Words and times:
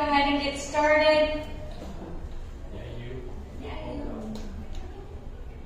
ahead 0.00 0.32
and 0.32 0.42
get 0.42 0.58
started. 0.58 1.42
Yeah, 2.74 2.80
you. 2.98 3.30
Yeah. 3.62 3.96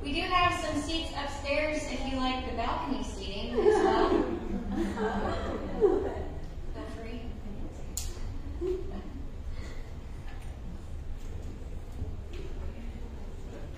We 0.02 0.12
do 0.12 0.20
have 0.20 0.60
some 0.64 0.80
seats 0.82 1.12
upstairs 1.16 1.82
if 1.90 2.00
you 2.12 2.18
like 2.18 2.44
the 2.50 2.56
balcony 2.56 3.02
seating 3.02 3.54
as 3.54 3.82
well. 3.82 4.10
Feel 5.80 6.88
free. 6.96 7.20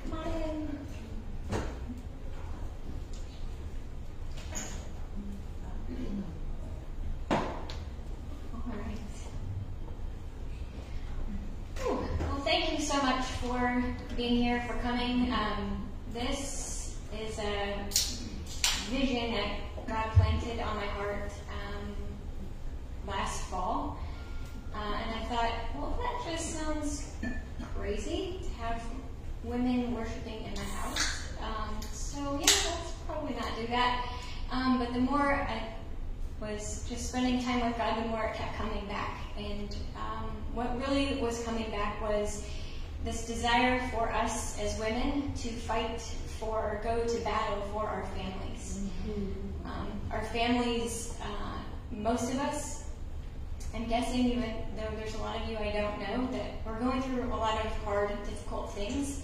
Come 0.02 0.18
on 0.18 0.26
in. 0.42 0.68
All 7.30 8.64
right. 8.66 8.98
Whew. 11.78 11.96
Well, 12.20 12.40
thank 12.40 12.72
you 12.72 12.78
so 12.84 12.96
much 13.02 13.24
being 14.16 14.42
here, 14.42 14.62
for 14.66 14.74
coming. 14.74 15.32
Um, 15.32 15.86
this 16.12 16.96
is 17.20 17.38
a 17.38 17.74
vision 18.90 19.34
that 19.34 19.58
God 19.86 20.10
planted 20.12 20.60
on 20.60 20.76
my 20.76 20.86
heart 20.86 21.32
um, 21.50 21.94
last 23.06 23.44
fall. 23.48 23.98
Uh, 24.74 24.94
and 24.94 25.20
I 25.20 25.24
thought, 25.26 25.52
well, 25.74 25.98
that 26.00 26.30
just 26.30 26.54
sounds 26.54 27.12
crazy 27.74 28.40
to 28.42 28.62
have 28.62 28.82
women 29.44 29.94
worshiping 29.94 30.44
in 30.44 30.54
my 30.54 30.64
house. 30.64 31.22
Um, 31.42 31.78
so, 31.92 32.20
yeah, 32.20 32.46
let's 32.46 32.92
probably 33.06 33.34
not 33.34 33.56
do 33.56 33.66
that. 33.68 34.08
Um, 34.50 34.78
but 34.78 34.92
the 34.92 35.00
more 35.00 35.34
I 35.34 35.62
was 36.40 36.86
just 36.88 37.08
spending 37.08 37.42
time 37.42 37.66
with 37.66 37.76
God, 37.78 38.04
the 38.04 38.08
more 38.08 38.24
it 38.24 38.34
kept 38.34 38.56
coming 38.56 38.86
back. 38.86 39.18
And 39.36 39.74
um, 39.96 40.30
what 40.54 40.78
really 40.86 41.20
was 41.20 41.42
coming 41.44 41.70
back 41.70 42.00
was 42.00 42.44
this 43.04 43.26
desire 43.26 43.80
for 43.92 44.10
us 44.10 44.58
as 44.60 44.78
women 44.78 45.32
to 45.34 45.48
fight 45.48 46.00
for 46.38 46.58
or 46.58 46.80
go 46.82 47.06
to 47.06 47.24
battle 47.24 47.62
for 47.72 47.86
our 47.86 48.06
families. 48.16 48.80
Um, 49.64 49.88
our 50.10 50.24
families, 50.26 51.16
uh, 51.22 51.58
most 51.90 52.32
of 52.32 52.38
us, 52.38 52.84
I'm 53.74 53.86
guessing 53.86 54.26
even 54.26 54.52
though 54.76 54.96
there's 54.96 55.14
a 55.14 55.18
lot 55.18 55.40
of 55.40 55.48
you 55.48 55.56
I 55.56 55.70
don't 55.72 55.98
know, 56.00 56.28
that 56.32 56.50
we're 56.64 56.78
going 56.78 57.02
through 57.02 57.24
a 57.24 57.36
lot 57.36 57.64
of 57.64 57.72
hard, 57.84 58.10
and 58.10 58.18
difficult 58.24 58.72
things 58.72 59.22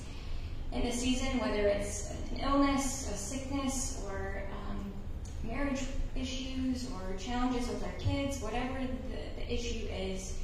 in 0.73 0.83
the 0.83 0.93
season, 0.93 1.39
whether 1.39 1.67
it's 1.67 2.15
an 2.31 2.41
illness, 2.41 3.11
a 3.11 3.17
sickness, 3.17 4.03
or 4.07 4.43
um, 4.69 4.93
marriage 5.45 5.83
issues, 6.17 6.91
or 6.93 7.17
challenges 7.19 7.69
with 7.69 7.83
our 7.85 7.93
kids, 7.99 8.41
whatever 8.41 8.79
the, 8.81 9.41
the 9.41 9.53
issue 9.53 9.87
is, 9.87 10.39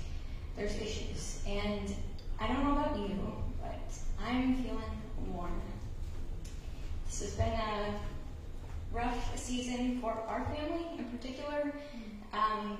there's 0.56 0.77
issues. 0.77 1.43
And 1.47 1.95
I 2.41 2.47
don't 2.47 2.64
know 2.64 2.72
about 2.72 2.97
you, 2.98 3.19
but 3.61 3.81
I'm 4.25 4.55
feeling 4.62 4.83
warm. 5.33 5.61
This 7.06 7.20
has 7.22 7.33
been 7.33 7.53
a 7.53 7.94
rough 8.92 9.36
season 9.36 9.98
for 10.00 10.12
our 10.28 10.44
family 10.44 10.86
in 10.98 11.05
particular. 11.06 11.72
Um, 12.33 12.78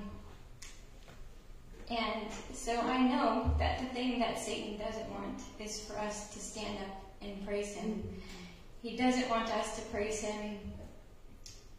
and 1.89 2.27
so 2.53 2.79
I 2.79 3.01
know 3.01 3.53
that 3.59 3.79
the 3.79 3.85
thing 3.87 4.19
that 4.19 4.39
Satan 4.39 4.77
doesn't 4.77 5.09
want 5.09 5.41
is 5.59 5.81
for 5.81 5.97
us 5.97 6.31
to 6.33 6.39
stand 6.39 6.77
up 6.79 7.01
and 7.21 7.45
praise 7.45 7.73
him. 7.73 8.03
He 8.81 8.95
doesn't 8.95 9.29
want 9.29 9.49
us 9.49 9.77
to 9.77 9.81
praise 9.87 10.21
him. 10.21 10.59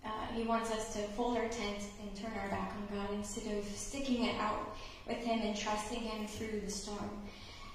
Uh, 0.04 0.26
he 0.34 0.42
wants 0.42 0.70
us 0.70 0.92
to 0.94 1.00
fold 1.00 1.36
our 1.36 1.48
tent 1.48 1.78
and 2.02 2.14
turn 2.16 2.32
our 2.42 2.48
back 2.48 2.74
on 2.74 2.96
God 2.98 3.08
instead 3.14 3.56
of 3.56 3.64
sticking 3.64 4.24
it 4.24 4.34
out 4.36 4.76
with 5.06 5.18
him 5.18 5.40
and 5.40 5.56
trusting 5.56 6.00
him 6.00 6.26
through 6.26 6.60
the 6.60 6.70
storm. 6.70 7.22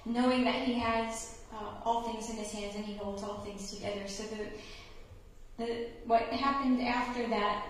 Knowing 0.05 0.43
that 0.43 0.55
he 0.55 0.73
has 0.73 1.39
uh, 1.53 1.83
all 1.83 2.03
things 2.03 2.29
in 2.29 2.35
his 2.35 2.51
hands 2.51 2.75
and 2.75 2.85
he 2.85 2.95
holds 2.95 3.23
all 3.23 3.39
things 3.39 3.71
together. 3.71 4.07
So 4.07 4.23
the, 4.23 5.63
the, 5.63 5.87
what 6.05 6.23
happened 6.23 6.81
after 6.81 7.27
that 7.27 7.65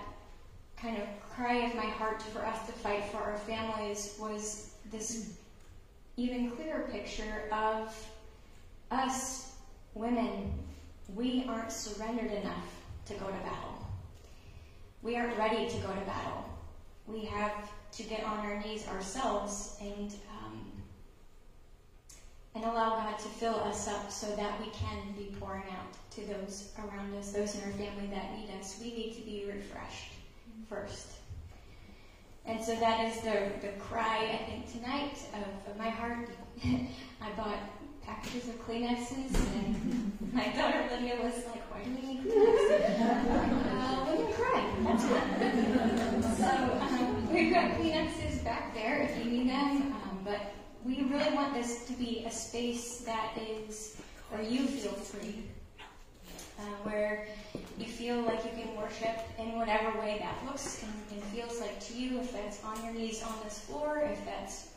kind 0.77 0.97
of 0.97 1.07
cry 1.21 1.65
of 1.65 1.75
my 1.75 1.85
heart 1.85 2.21
for 2.21 2.45
us 2.45 2.65
to 2.67 2.73
fight 2.73 3.05
for 3.05 3.17
our 3.17 3.37
families 3.37 4.15
was 4.19 4.71
this 4.91 5.33
even 6.17 6.51
clearer 6.51 6.87
picture 6.91 7.43
of 7.51 7.95
us 8.91 9.53
women. 9.93 10.51
We 11.15 11.45
aren't 11.47 11.71
surrendered 11.71 12.31
enough 12.31 12.67
to 13.05 13.13
go 13.13 13.27
to 13.27 13.31
battle. 13.33 13.87
We 15.01 15.15
aren't 15.15 15.37
ready 15.37 15.69
to 15.69 15.77
go 15.77 15.93
to 15.93 16.01
battle. 16.01 16.49
We 17.07 17.25
have 17.25 17.69
to 17.91 18.03
get 18.03 18.23
on 18.23 18.39
our 18.39 18.59
knees 18.59 18.87
ourselves 18.87 19.77
and 19.79 20.13
and 22.55 22.63
allow 22.63 22.91
God 22.91 23.19
to 23.19 23.27
fill 23.27 23.59
us 23.61 23.87
up 23.87 24.09
so 24.09 24.27
that 24.37 24.59
we 24.59 24.67
can 24.67 25.13
be 25.17 25.35
pouring 25.39 25.63
out 25.71 25.91
to 26.11 26.21
those 26.21 26.71
around 26.79 27.13
us, 27.15 27.33
those 27.33 27.55
in 27.55 27.61
our 27.63 27.71
family 27.71 28.07
that 28.11 28.31
need 28.37 28.49
us. 28.57 28.79
We 28.81 28.93
need 28.93 29.13
to 29.15 29.21
be 29.21 29.45
refreshed 29.45 30.13
first. 30.69 31.11
And 32.45 32.63
so 32.63 32.75
that 32.75 33.05
is 33.05 33.21
the, 33.21 33.51
the 33.61 33.73
cry, 33.79 34.39
I 34.39 34.49
think, 34.49 34.71
tonight 34.71 35.17
of, 35.33 35.71
of 35.71 35.77
my 35.77 35.89
heart. 35.89 36.29
I 36.63 37.31
bought 37.35 37.57
packages 38.03 38.47
of 38.47 38.65
Kleenexes, 38.65 39.35
and 39.55 40.17
my 40.31 40.47
daughter 40.49 40.87
Lydia 40.91 41.15
was 41.23 41.43
like, 41.47 41.63
why 41.71 41.83
do 41.83 41.89
we 41.89 42.13
need 42.13 42.23
Kleenexes? 42.23 43.01
uh, 43.71 44.05
women 44.05 44.33
cry, 44.33 44.73
that's. 44.83 45.05
So 46.35 46.45
um, 46.45 47.33
we've 47.33 47.53
got 47.53 47.71
Kleenexes 47.71 48.43
back 48.43 48.73
there 48.75 49.03
if 49.03 49.17
you 49.23 49.31
need 49.31 49.49
them, 49.49 49.93
um, 49.93 50.19
but 50.23 50.54
we 50.85 51.01
really 51.01 51.33
want 51.33 51.53
this 51.55 51.85
to 51.85 51.93
be 51.93 52.23
a 52.27 52.31
space 52.31 52.99
that 52.99 53.31
is 53.37 53.97
where 54.29 54.43
you 54.43 54.67
feel 54.67 54.91
free, 54.91 55.43
uh, 56.59 56.61
where 56.83 57.27
you 57.79 57.85
feel 57.85 58.21
like 58.21 58.43
you 58.45 58.51
can 58.51 58.75
worship 58.75 59.17
in 59.39 59.53
whatever 59.57 59.99
way 59.99 60.19
that 60.21 60.35
looks 60.45 60.83
and, 60.83 60.93
and, 61.11 61.23
feels 61.31 61.59
like 61.59 61.79
to 61.79 61.97
you, 61.97 62.19
if 62.19 62.31
that's 62.31 62.63
on 62.63 62.81
your 62.85 62.93
knees 62.93 63.23
on 63.23 63.33
this 63.43 63.59
floor, 63.59 64.07
if 64.11 64.23
that's 64.25 64.69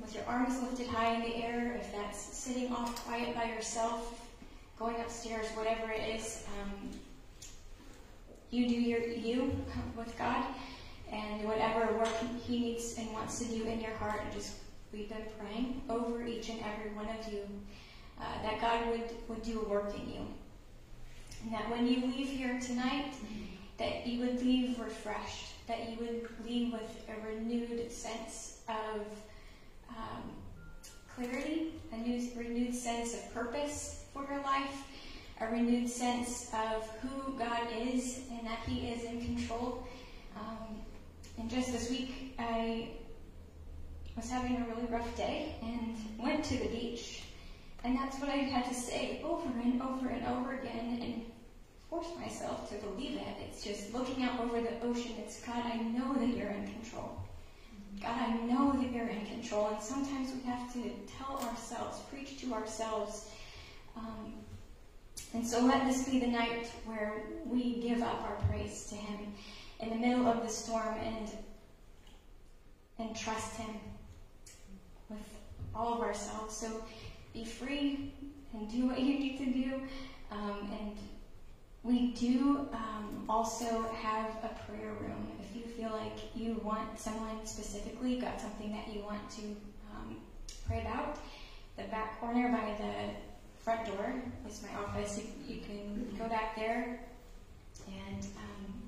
with 0.00 0.14
your 0.14 0.24
arms 0.24 0.60
lifted 0.62 0.86
high 0.86 1.14
in 1.14 1.20
the 1.20 1.36
air, 1.36 1.74
if 1.74 1.92
that's 1.92 2.18
sitting 2.18 2.72
off 2.72 3.04
quiet 3.06 3.34
by 3.34 3.44
yourself, 3.44 4.26
going 4.78 4.96
upstairs, 4.96 5.46
whatever 5.50 5.92
it 5.92 6.16
is, 6.16 6.44
um, 6.60 6.90
you 8.50 8.66
do 8.66 8.74
your 8.74 9.00
you 9.00 9.54
with 9.96 10.16
God, 10.18 10.44
and 11.12 11.44
whatever 11.44 11.92
work 11.98 12.08
He 12.46 12.58
needs 12.58 12.96
and 12.98 13.10
wants 13.12 13.38
to 13.40 13.44
do 13.44 13.62
in 13.64 13.80
your 13.80 13.94
heart, 13.94 14.22
just 14.34 14.54
we've 14.92 15.08
been 15.08 15.26
praying 15.38 15.82
over 15.88 16.22
each 16.24 16.48
and 16.48 16.60
every 16.60 16.90
one 16.92 17.08
of 17.08 17.32
you 17.32 17.42
uh, 18.20 18.42
that 18.42 18.60
God 18.60 18.88
would, 18.88 19.10
would 19.28 19.42
do 19.42 19.60
a 19.60 19.68
work 19.68 19.94
in 19.94 20.12
you. 20.12 20.20
And 21.44 21.54
that 21.54 21.70
when 21.70 21.86
you 21.86 22.06
leave 22.06 22.28
here 22.28 22.60
tonight, 22.60 23.14
that 23.78 24.06
you 24.06 24.20
would 24.20 24.42
leave 24.42 24.78
refreshed, 24.78 25.66
that 25.66 25.88
you 25.88 25.96
would 25.98 26.28
leave 26.46 26.72
with 26.72 27.04
a 27.08 27.26
renewed 27.26 27.90
sense 27.90 28.58
of 28.68 29.06
um, 29.88 30.22
clarity, 31.14 31.72
a 31.92 31.96
new, 31.96 32.28
renewed 32.36 32.74
sense 32.74 33.14
of 33.14 33.32
purpose 33.32 34.04
for 34.12 34.26
your 34.30 34.42
life, 34.42 34.84
a 35.40 35.46
renewed 35.46 35.88
sense 35.88 36.50
of 36.52 36.86
who 37.00 37.38
God 37.38 37.68
is 37.80 38.20
and 38.30 38.46
that 38.46 38.58
He 38.66 38.88
is 38.88 39.04
in 39.04 39.24
control. 39.24 39.86
Um, 40.36 40.76
and 41.38 41.48
just 41.48 41.72
this 41.72 41.88
week, 41.88 42.34
I 42.38 42.88
was 44.20 44.30
having 44.30 44.56
a 44.56 44.74
really 44.74 44.86
rough 44.90 45.16
day 45.16 45.54
and 45.62 45.96
went 46.18 46.44
to 46.44 46.58
the 46.58 46.68
beach. 46.68 47.22
And 47.84 47.96
that's 47.96 48.18
what 48.18 48.28
I 48.28 48.36
had 48.36 48.66
to 48.66 48.74
say 48.74 49.22
over 49.24 49.48
and 49.62 49.80
over 49.80 50.08
and 50.08 50.26
over 50.26 50.52
again 50.52 51.00
and 51.00 51.22
force 51.88 52.08
myself 52.20 52.68
to 52.68 52.86
believe 52.86 53.16
it. 53.16 53.36
It's 53.48 53.64
just 53.64 53.94
looking 53.94 54.22
out 54.22 54.38
over 54.40 54.60
the 54.60 54.78
ocean. 54.82 55.12
It's 55.20 55.40
God, 55.40 55.64
I 55.64 55.78
know 55.78 56.12
that 56.12 56.36
you're 56.36 56.50
in 56.50 56.70
control. 56.70 57.18
God, 58.02 58.20
I 58.20 58.36
know 58.44 58.72
that 58.72 58.92
you're 58.92 59.08
in 59.08 59.24
control. 59.24 59.68
And 59.68 59.82
sometimes 59.82 60.30
we 60.34 60.42
have 60.50 60.70
to 60.74 60.90
tell 61.18 61.38
ourselves, 61.48 62.00
preach 62.10 62.38
to 62.42 62.52
ourselves. 62.52 63.30
Um, 63.96 64.34
and 65.32 65.46
so 65.46 65.64
let 65.64 65.86
this 65.86 66.06
be 66.06 66.20
the 66.20 66.26
night 66.26 66.66
where 66.84 67.22
we 67.46 67.80
give 67.80 68.02
up 68.02 68.22
our 68.24 68.36
praise 68.48 68.84
to 68.90 68.96
Him 68.96 69.32
in 69.80 69.88
the 69.88 69.96
middle 69.96 70.26
of 70.26 70.42
the 70.42 70.48
storm 70.48 70.94
and 71.02 71.28
and 72.98 73.16
trust 73.16 73.56
Him 73.56 73.74
all 75.74 75.94
of 75.94 76.00
ourselves. 76.00 76.56
So 76.56 76.84
be 77.32 77.44
free 77.44 78.12
and 78.52 78.70
do 78.70 78.86
what 78.86 79.00
you 79.00 79.18
need 79.18 79.38
to 79.38 79.46
do. 79.46 79.82
Um, 80.30 80.70
and 80.80 80.96
we 81.82 82.12
do 82.12 82.68
um, 82.72 83.24
also 83.28 83.82
have 84.02 84.30
a 84.44 84.50
prayer 84.66 84.92
room. 85.00 85.28
If 85.40 85.56
you 85.56 85.62
feel 85.62 85.90
like 85.90 86.18
you 86.34 86.60
want 86.62 86.98
someone 86.98 87.44
specifically, 87.44 88.20
got 88.20 88.40
something 88.40 88.72
that 88.72 88.94
you 88.94 89.02
want 89.02 89.30
to 89.30 89.42
um, 89.94 90.16
pray 90.66 90.80
about, 90.82 91.18
the 91.76 91.84
back 91.84 92.20
corner 92.20 92.48
by 92.52 92.84
the 92.84 93.62
front 93.62 93.86
door 93.86 94.14
is 94.48 94.62
my 94.62 94.82
office. 94.82 95.18
You, 95.18 95.54
you 95.54 95.60
can 95.62 96.16
go 96.18 96.28
back 96.28 96.56
there. 96.56 97.00
And 97.86 98.26
um, 98.36 98.82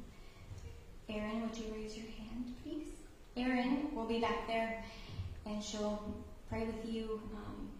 Erin, 1.08 1.42
would 1.42 1.56
you 1.56 1.72
raise 1.74 1.96
your 1.96 2.06
hand, 2.06 2.54
please? 2.62 2.88
Erin 3.36 3.88
will 3.94 4.04
be 4.04 4.20
back 4.20 4.46
there, 4.46 4.84
and 5.46 5.62
she'll 5.62 6.14
pray 6.52 6.66
with 6.66 6.92
you. 6.92 7.18
Um, 7.34 7.70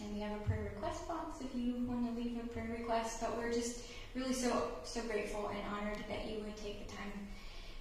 and 0.00 0.14
we 0.14 0.20
have 0.20 0.32
a 0.32 0.44
prayer 0.44 0.70
request 0.74 1.08
box 1.08 1.38
if 1.40 1.58
you 1.58 1.86
want 1.88 2.14
to 2.14 2.22
leave 2.22 2.38
a 2.44 2.46
prayer 2.48 2.76
request. 2.78 3.22
But 3.22 3.38
we're 3.38 3.52
just 3.52 3.84
really 4.14 4.34
so 4.34 4.72
so 4.84 5.00
grateful 5.02 5.48
and 5.48 5.60
honored 5.74 6.04
that 6.10 6.26
you 6.26 6.44
would 6.44 6.56
take 6.56 6.86
the 6.86 6.92
time 6.94 7.12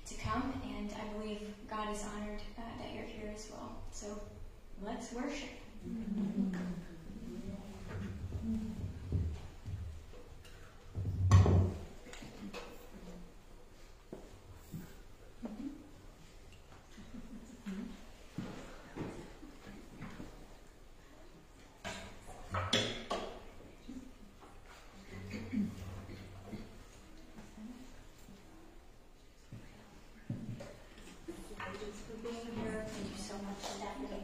to 0.05 0.15
come. 0.15 0.53
And 0.77 0.89
I 0.93 1.19
believe 1.19 1.53
God 1.69 1.93
is 1.93 2.01
honored 2.15 2.39
uh, 2.57 2.61
that 2.79 2.95
you're 2.95 3.03
here 3.03 3.29
as 3.35 3.49
well. 3.51 3.75
So 3.91 4.21
let's 4.81 5.11
worship. 5.11 5.49
Thanks 31.87 31.99
for 31.99 32.17
being 32.27 32.57
here. 32.59 32.85
Thank 32.87 33.15
you 33.15 33.21
so 33.21 33.33
much, 33.35 33.61
Stephanie. 33.61 34.23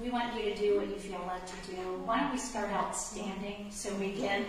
We 0.00 0.10
want 0.10 0.34
you 0.34 0.54
to 0.54 0.56
do 0.56 0.78
what 0.78 0.88
you 0.88 0.96
feel 0.96 1.20
led 1.28 1.46
to 1.46 1.70
do. 1.70 2.02
Why 2.04 2.20
don't 2.20 2.23
we 2.34 2.40
start 2.40 2.68
out 2.72 2.96
standing 2.96 3.66
so 3.70 3.94
we 3.94 4.10
can 4.10 4.44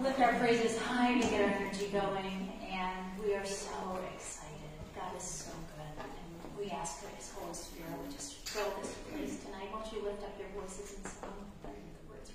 lift 0.00 0.18
our 0.18 0.34
phrases 0.36 0.78
high 0.78 1.20
to 1.20 1.28
get 1.28 1.42
our 1.42 1.50
energy 1.50 1.88
going. 1.88 2.50
And 2.72 3.22
we 3.22 3.34
are 3.34 3.44
so 3.44 4.00
excited. 4.14 4.72
God 4.94 5.14
is 5.14 5.22
so 5.22 5.50
good. 5.76 6.04
And 6.04 6.58
we 6.58 6.70
ask 6.70 7.02
that 7.02 7.10
His 7.18 7.30
Holy 7.32 7.52
Spirit 7.52 7.92
to 8.08 8.16
just 8.16 8.48
fill 8.48 8.72
this 8.80 8.94
place 9.12 9.44
tonight. 9.44 9.68
Won't 9.74 9.92
you 9.92 10.04
lift 10.04 10.22
up 10.22 10.38
your 10.38 10.48
voices 10.58 10.96
in 10.96 11.04
song? 11.04 11.44
The 11.64 11.68
words 12.08 12.30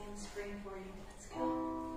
on 0.00 0.12
the 0.12 0.20
screen 0.20 0.60
for 0.64 0.76
you. 0.76 0.90
Let's 1.06 1.26
go. 1.26 1.89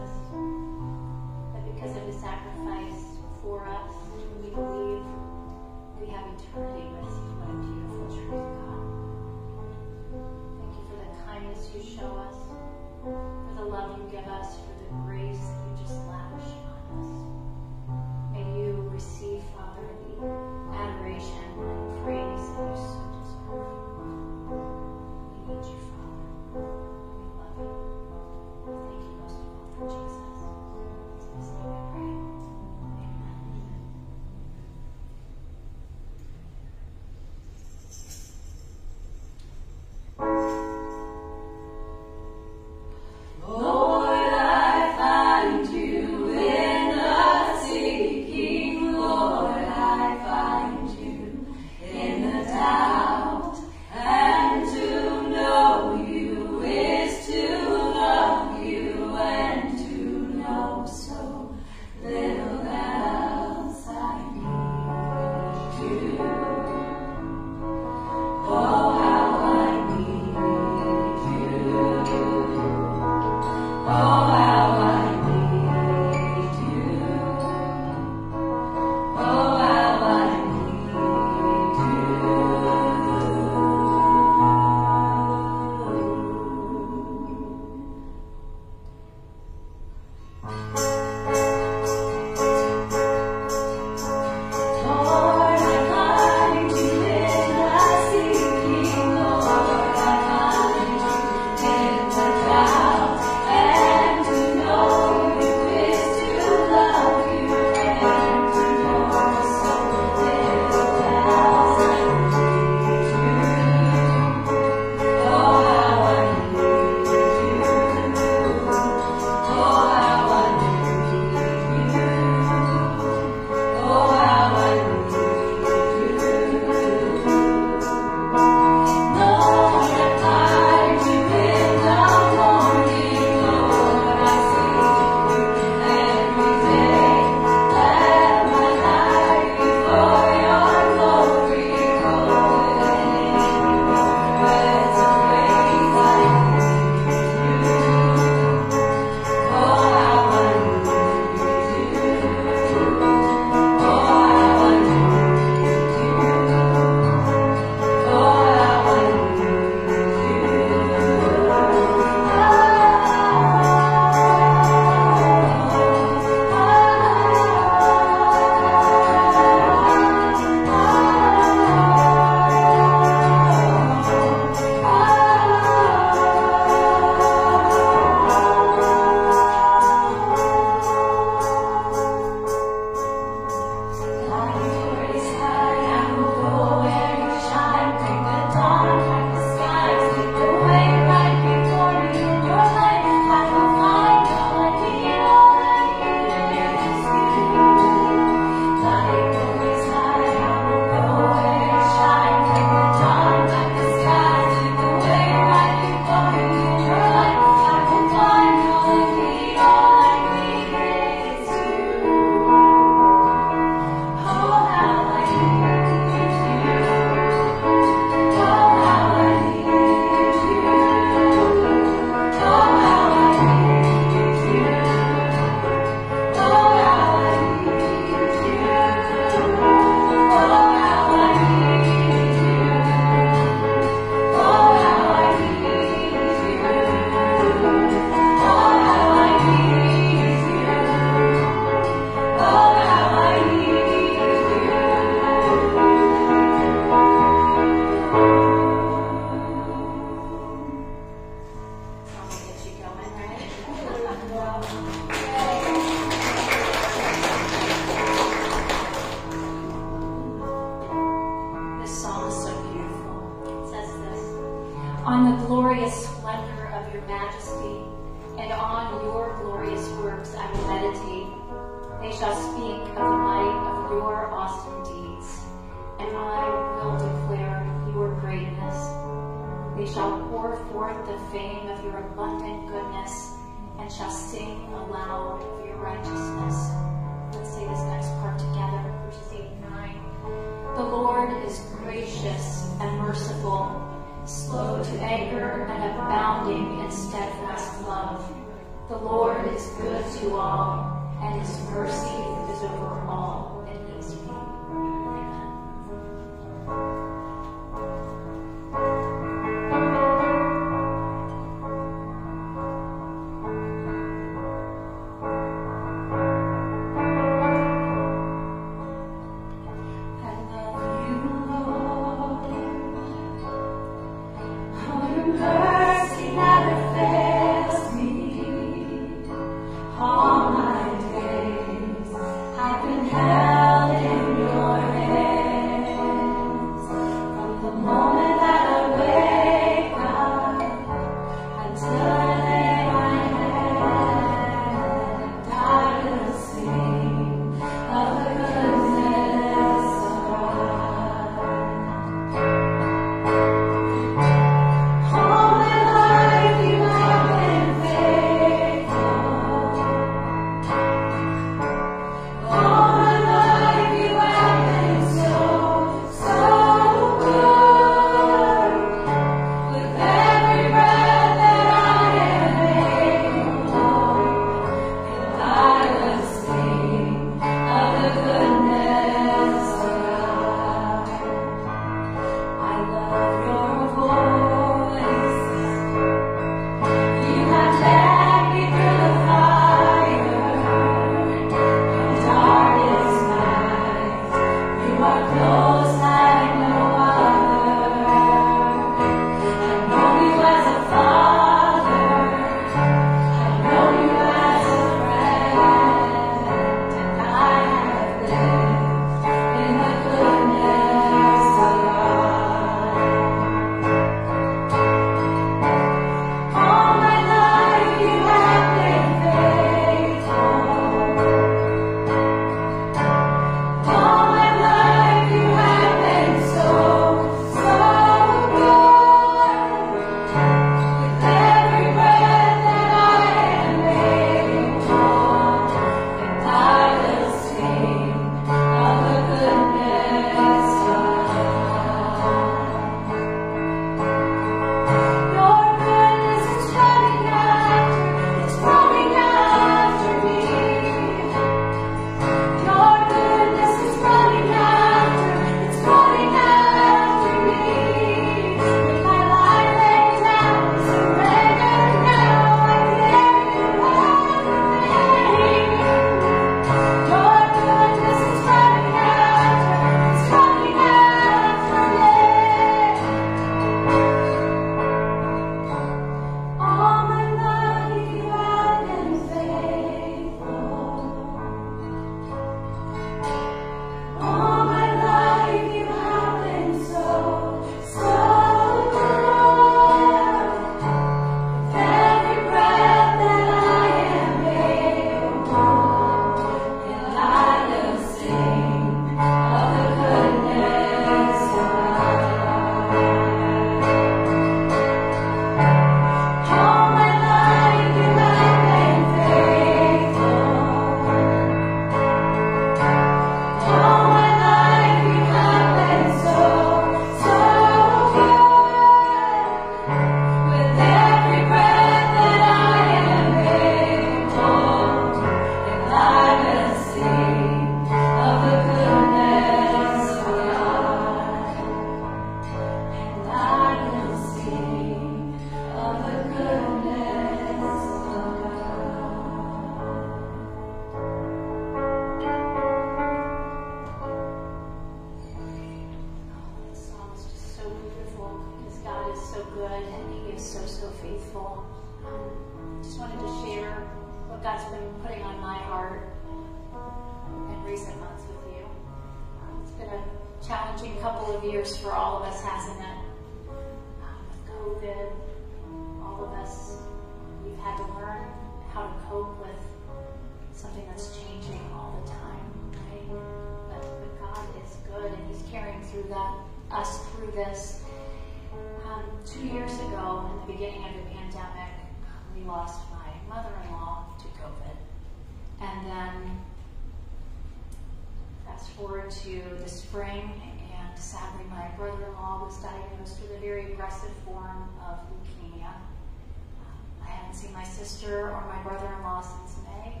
Or 598.30 598.44
my 598.46 598.62
brother-in-law 598.62 599.20
since 599.20 599.64
May. 599.64 600.00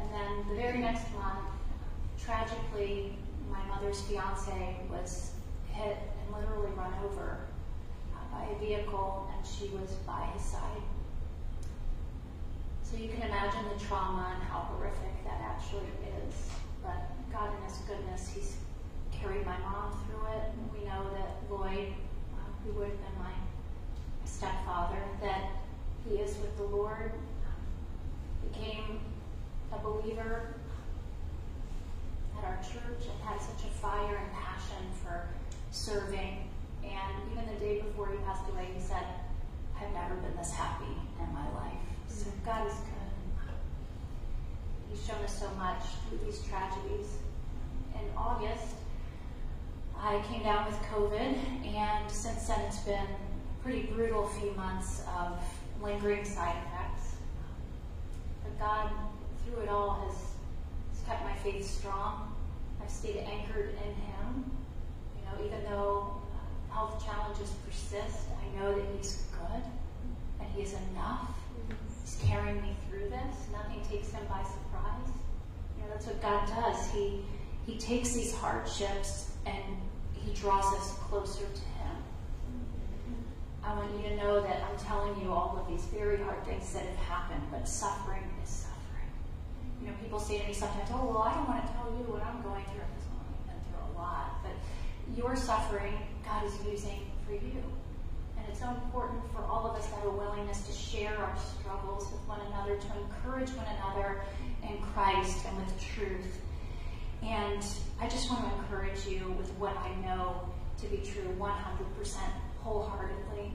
And 0.00 0.10
then 0.12 0.48
the 0.48 0.60
very 0.60 0.78
next 0.78 1.12
month, 1.14 1.44
tragically, 2.22 3.16
my 3.50 3.64
mother's 3.66 4.00
fiance 4.02 4.76
was 4.90 5.32
hit 5.70 5.96
and 5.96 6.36
literally 6.36 6.70
run 6.76 6.92
over 7.04 7.40
uh, 8.14 8.18
by 8.32 8.46
a 8.54 8.58
vehicle, 8.58 9.28
and 9.34 9.46
she 9.46 9.68
was 9.68 9.90
by 10.06 10.26
his 10.34 10.42
side. 10.42 10.82
So 12.82 12.96
you 12.96 13.08
can 13.08 13.22
imagine 13.22 13.64
the 13.76 13.84
trauma 13.84 14.34
and 14.34 14.42
how 14.44 14.60
horrific 14.70 15.24
that 15.24 15.40
actually 15.42 15.90
is. 16.22 16.34
But 16.82 17.10
God, 17.32 17.50
in 17.58 17.64
His 17.64 17.78
goodness, 17.88 18.30
He's 18.32 18.56
carried 19.10 19.44
my 19.44 19.58
mom 19.58 19.98
through 20.06 20.26
it. 20.30 20.52
We 20.72 20.86
know 20.86 21.02
that 21.10 21.42
Lloyd, 21.50 21.92
uh, 22.34 22.46
who 22.62 22.78
would 22.78 22.88
have 22.88 22.96
been 22.98 23.18
my 23.18 23.32
stepfather, 24.24 25.02
that 25.22 25.50
he 26.08 26.16
is 26.16 26.36
with 26.38 26.56
the 26.56 26.64
Lord, 26.64 27.12
became 28.52 29.00
a 29.72 29.78
believer 29.78 30.54
at 32.38 32.44
our 32.44 32.56
church 32.58 33.08
and 33.10 33.28
had 33.28 33.40
such 33.40 33.64
a 33.64 33.72
fire 33.80 34.16
and 34.16 34.32
passion 34.32 34.84
for 35.02 35.26
serving. 35.70 36.48
And 36.84 37.32
even 37.32 37.46
the 37.54 37.60
day 37.60 37.80
before 37.80 38.08
he 38.08 38.16
passed 38.18 38.48
away, 38.50 38.68
he 38.74 38.80
said, 38.80 39.04
I've 39.80 39.92
never 39.92 40.14
been 40.16 40.36
this 40.36 40.52
happy 40.52 40.94
in 41.20 41.34
my 41.34 41.48
life. 41.54 41.72
So 42.08 42.26
mm. 42.26 42.44
God 42.44 42.66
is 42.66 42.74
good. 42.74 42.94
He's 44.90 45.04
shown 45.06 45.22
us 45.24 45.38
so 45.38 45.50
much 45.56 45.82
through 46.08 46.18
these 46.24 46.40
tragedies. 46.42 47.16
In 47.94 48.06
August, 48.16 48.74
I 49.98 50.22
came 50.28 50.42
down 50.42 50.66
with 50.66 50.76
COVID, 50.82 51.36
and 51.66 52.10
since 52.10 52.46
then 52.46 52.60
it's 52.60 52.80
been 52.80 52.94
a 52.98 53.62
pretty 53.62 53.82
brutal 53.82 54.28
few 54.28 54.52
months 54.52 55.02
of 55.18 55.38
lingering 55.82 56.24
side 56.24 56.56
effects. 56.66 57.16
But 58.42 58.58
God, 58.58 58.90
through 59.44 59.62
it 59.62 59.68
all, 59.68 60.06
has, 60.06 60.14
has 60.14 61.06
kept 61.06 61.24
my 61.24 61.34
faith 61.36 61.64
strong. 61.68 62.34
I've 62.82 62.90
stayed 62.90 63.18
anchored 63.18 63.70
in 63.70 63.94
Him. 63.94 64.50
You 65.16 65.24
know, 65.24 65.44
even 65.46 65.64
though 65.70 66.20
uh, 66.70 66.74
health 66.74 67.04
challenges 67.04 67.50
persist, 67.66 68.26
I 68.40 68.58
know 68.58 68.74
that 68.74 68.84
He's 68.96 69.24
good 69.32 69.62
and 70.40 70.48
He 70.54 70.62
is 70.62 70.74
enough. 70.90 71.30
He's 72.02 72.18
carrying 72.26 72.60
me 72.62 72.76
through 72.88 73.08
this. 73.08 73.36
Nothing 73.52 73.80
takes 73.90 74.10
Him 74.12 74.24
by 74.28 74.42
surprise. 74.42 75.08
You 75.76 75.82
know, 75.84 75.90
that's 75.90 76.06
what 76.06 76.20
God 76.20 76.46
does. 76.48 76.90
He 76.92 77.22
He 77.66 77.78
takes 77.78 78.12
these 78.12 78.34
hardships 78.34 79.30
and 79.46 79.62
He 80.14 80.32
draws 80.34 80.72
us 80.74 80.92
closer 81.08 81.44
to 81.44 81.60
Him. 81.60 81.73
I 83.66 83.74
want 83.74 83.90
you 83.96 84.10
to 84.10 84.16
know 84.16 84.42
that 84.42 84.62
I'm 84.62 84.78
telling 84.78 85.18
you 85.22 85.32
all 85.32 85.58
of 85.58 85.66
these 85.66 85.84
very 85.86 86.18
hard 86.18 86.44
things 86.44 86.72
that 86.74 86.84
have 86.84 86.96
happened, 86.96 87.42
but 87.50 87.66
suffering 87.66 88.22
is 88.42 88.50
suffering. 88.50 89.08
You 89.80 89.88
know, 89.88 89.94
people 90.02 90.20
say 90.20 90.38
to 90.38 90.46
me 90.46 90.52
sometimes, 90.52 90.90
oh, 90.92 91.06
well, 91.06 91.22
I 91.22 91.32
don't 91.32 91.48
want 91.48 91.66
to 91.66 91.72
tell 91.72 91.88
you 91.96 92.04
what 92.12 92.22
I'm 92.22 92.42
going 92.42 92.64
through. 92.66 92.84
I've 92.84 93.46
been 93.48 93.56
through 93.64 93.80
a 93.88 93.92
lot. 93.96 94.44
But 94.44 94.52
your 95.16 95.34
suffering, 95.34 95.94
God 96.26 96.44
is 96.44 96.52
using 96.68 97.08
for 97.26 97.32
you. 97.32 97.64
And 98.36 98.44
it's 98.50 98.60
so 98.60 98.68
important 98.68 99.22
for 99.32 99.42
all 99.44 99.66
of 99.66 99.80
us 99.80 99.88
to 99.88 99.94
have 99.96 100.04
a 100.04 100.10
willingness 100.10 100.66
to 100.68 100.72
share 100.72 101.16
our 101.16 101.34
struggles 101.40 102.04
with 102.12 102.20
one 102.28 102.40
another, 102.52 102.76
to 102.76 102.88
encourage 103.00 103.48
one 103.56 103.66
another 103.80 104.20
in 104.62 104.76
Christ 104.92 105.46
and 105.48 105.56
with 105.56 105.72
truth. 105.80 106.36
And 107.22 107.64
I 107.98 108.08
just 108.08 108.28
want 108.28 108.44
to 108.44 108.52
encourage 108.60 109.06
you 109.06 109.34
with 109.38 109.48
what 109.56 109.74
I 109.78 109.88
know 110.04 110.52
to 110.82 110.86
be 110.86 110.98
true 110.98 111.34
100% 111.40 111.48
wholeheartedly. 112.64 113.52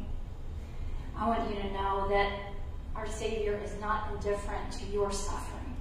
I 1.17 1.27
want 1.27 1.49
you 1.49 1.61
to 1.61 1.71
know 1.73 2.07
that 2.09 2.31
our 2.95 3.07
Savior 3.07 3.59
is 3.63 3.73
not 3.81 4.11
indifferent 4.13 4.71
to 4.73 4.85
your 4.85 5.11
suffering. 5.11 5.75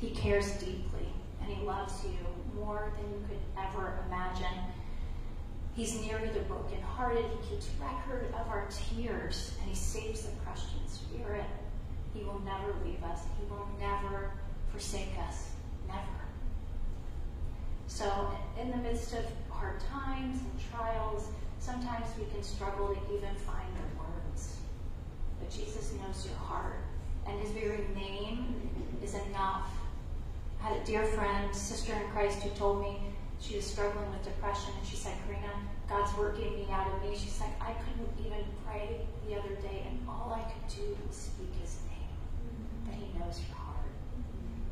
He 0.00 0.10
cares 0.10 0.52
deeply 0.54 1.06
and 1.40 1.52
He 1.52 1.64
loves 1.64 2.04
you 2.04 2.10
more 2.60 2.92
than 2.96 3.10
you 3.12 3.24
could 3.28 3.38
ever 3.56 4.00
imagine. 4.08 4.58
He's 5.76 6.00
near 6.00 6.18
to 6.18 6.32
the 6.32 6.40
brokenhearted. 6.40 7.24
He 7.24 7.54
keeps 7.54 7.68
record 7.80 8.26
of 8.34 8.48
our 8.48 8.66
tears 8.68 9.54
and 9.60 9.70
He 9.70 9.76
saves 9.76 10.22
the 10.22 10.32
crushed 10.44 10.68
in 10.82 10.90
spirit. 10.90 11.46
He 12.12 12.24
will 12.24 12.40
never 12.40 12.74
leave 12.84 13.02
us. 13.04 13.20
He 13.38 13.48
will 13.48 13.68
never 13.78 14.32
forsake 14.72 15.14
us. 15.28 15.50
Never. 15.86 16.00
So, 17.86 18.32
in 18.60 18.70
the 18.70 18.76
midst 18.78 19.14
of 19.14 19.24
hard 19.50 19.80
times 19.80 20.38
and 20.40 20.70
trials, 20.70 21.28
sometimes 21.60 22.06
we 22.18 22.24
can 22.32 22.42
struggle 22.42 22.88
to 22.88 23.14
even 23.14 23.34
find 23.46 23.68
the 23.76 24.00
words. 24.00 24.56
But 25.38 25.50
Jesus 25.50 25.92
knows 25.92 26.26
your 26.26 26.36
heart, 26.36 26.80
and 27.26 27.38
his 27.40 27.50
very 27.52 27.86
name 27.94 28.70
is 29.02 29.14
enough. 29.14 29.70
I 30.60 30.68
had 30.68 30.82
a 30.82 30.84
dear 30.84 31.04
friend, 31.04 31.54
sister 31.54 31.92
in 31.92 32.10
Christ, 32.10 32.42
who 32.42 32.50
told 32.50 32.80
me 32.80 32.98
she 33.40 33.56
was 33.56 33.66
struggling 33.66 34.10
with 34.10 34.24
depression, 34.24 34.72
and 34.78 34.86
she 34.86 34.96
said, 34.96 35.14
Karina, 35.26 35.52
God's 35.88 36.16
working 36.18 36.54
me 36.54 36.66
out 36.70 36.86
of 36.92 37.02
me. 37.02 37.16
She's 37.16 37.40
like, 37.40 37.54
I 37.60 37.72
couldn't 37.72 38.26
even 38.26 38.44
pray 38.66 39.00
the 39.26 39.36
other 39.36 39.54
day, 39.56 39.84
and 39.88 40.00
all 40.08 40.32
I 40.34 40.42
could 40.50 40.76
do 40.76 40.96
was 41.06 41.16
speak 41.16 41.52
his 41.60 41.76
name. 41.88 42.14
But 42.84 42.94
he 42.94 43.18
knows 43.18 43.40
your 43.46 43.56
heart. 43.56 43.88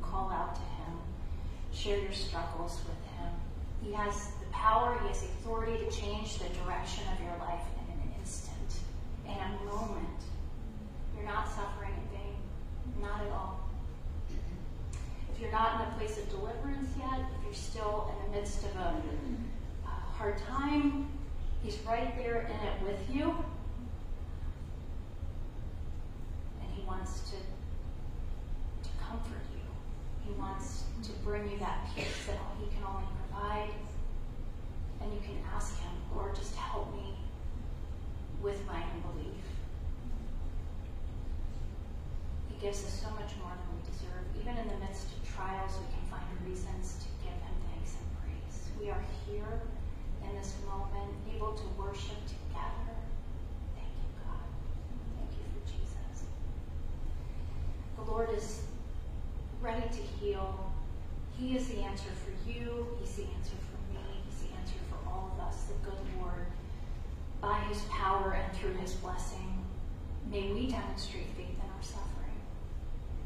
Call 0.02 0.30
out 0.30 0.54
to 0.54 0.60
him. 0.60 0.98
Share 1.72 1.98
your 1.98 2.12
struggles 2.12 2.80
with 2.86 3.02
him. 3.16 3.32
He 3.82 3.92
has 3.92 4.32
power, 4.52 4.98
he 5.02 5.08
has 5.08 5.22
authority 5.22 5.78
to 5.84 5.90
change 5.90 6.38
the 6.38 6.48
direction 6.64 7.04
of 7.12 7.20
your 7.24 7.36
life 7.38 7.64
in 7.76 7.92
an 7.94 8.14
instant, 8.20 8.80
in 9.26 9.32
a 9.32 9.64
moment. 9.64 10.20
You're 11.16 11.26
not 11.26 11.48
suffering 11.48 11.92
in 11.92 12.18
vain. 12.18 12.36
Not 13.00 13.20
at 13.22 13.30
all. 13.32 13.60
If 15.32 15.40
you're 15.40 15.52
not 15.52 15.80
in 15.80 15.86
a 15.86 15.90
place 15.98 16.18
of 16.18 16.28
deliverance 16.30 16.88
yet, 16.98 17.20
if 17.20 17.44
you're 17.44 17.54
still 17.54 18.12
in 18.12 18.32
the 18.32 18.38
midst 18.38 18.64
of 18.64 18.74
a, 18.76 18.94
a 19.84 19.88
hard 19.88 20.38
time, 20.48 21.08
he's 21.62 21.78
right 21.86 22.16
there 22.16 22.40
in 22.42 22.66
it 22.66 22.82
with 22.84 23.14
you. 23.14 23.24
And 26.60 26.70
he 26.74 26.82
wants 26.86 27.30
to, 27.30 27.36
to 27.36 28.94
comfort 29.08 29.44
you. 29.54 30.32
He 30.32 30.32
wants 30.38 30.84
to 31.04 31.12
bring 31.24 31.48
you 31.50 31.58
that 31.58 31.88
peace 31.94 32.26
that 32.26 32.36
he 32.58 32.66
can 32.74 32.84
only 32.84 33.06
provide. 33.30 33.70
And 35.02 35.12
you 35.12 35.20
can 35.20 35.38
ask 35.54 35.78
him, 35.80 35.90
Lord, 36.14 36.34
just 36.34 36.54
help 36.56 36.92
me 36.94 37.14
with 38.42 38.64
my 38.66 38.82
unbelief. 38.94 39.44
He 42.48 42.58
gives 42.60 42.84
us 42.84 42.92
so 43.02 43.10
much 43.10 43.32
more 43.42 43.52
than 43.54 43.68
we 43.74 43.80
deserve. 43.90 44.24
Even 44.40 44.56
in 44.58 44.68
the 44.68 44.78
midst 44.84 45.06
of 45.14 45.18
trials, 45.34 45.72
we 45.78 45.86
can 45.94 46.04
find 46.10 46.26
reasons 46.46 46.98
to 47.02 47.08
give 47.22 47.34
him 47.34 47.54
thanks 47.70 47.94
and 47.94 48.06
praise. 48.22 48.56
We 48.80 48.90
are 48.90 49.04
here 49.26 49.62
in 50.24 50.36
this 50.36 50.54
moment, 50.66 51.14
able 51.34 51.52
to 51.54 51.66
worship 51.78 52.18
together. 52.26 52.90
Thank 53.74 53.92
you, 53.94 54.10
God. 54.22 54.46
Thank 55.16 55.30
you 55.38 55.44
for 55.54 55.62
Jesus. 55.66 56.26
The 57.96 58.10
Lord 58.10 58.30
is 58.36 58.62
ready 59.60 59.86
to 59.88 60.02
heal. 60.18 60.72
He 61.38 61.56
is 61.56 61.68
the 61.68 61.78
answer 61.82 62.10
for 62.24 62.32
you. 62.48 62.86
He's 63.00 63.14
the 63.14 63.24
answer 63.36 63.56
for 63.70 63.78
me. 63.92 64.00
He's 64.26 64.42
the 64.48 64.56
answer 64.56 64.78
for 64.90 64.98
all 65.08 65.27
of 65.27 65.27
us, 65.40 65.64
the 65.64 65.90
good 65.90 65.98
Lord. 66.20 66.46
By 67.40 67.58
his 67.70 67.82
power 67.90 68.32
and 68.32 68.56
through 68.56 68.74
his 68.74 68.94
blessing, 68.94 69.64
may 70.30 70.52
we 70.52 70.66
demonstrate 70.68 71.26
faith 71.36 71.54
in 71.54 71.70
our 71.70 71.82
suffering. 71.82 72.08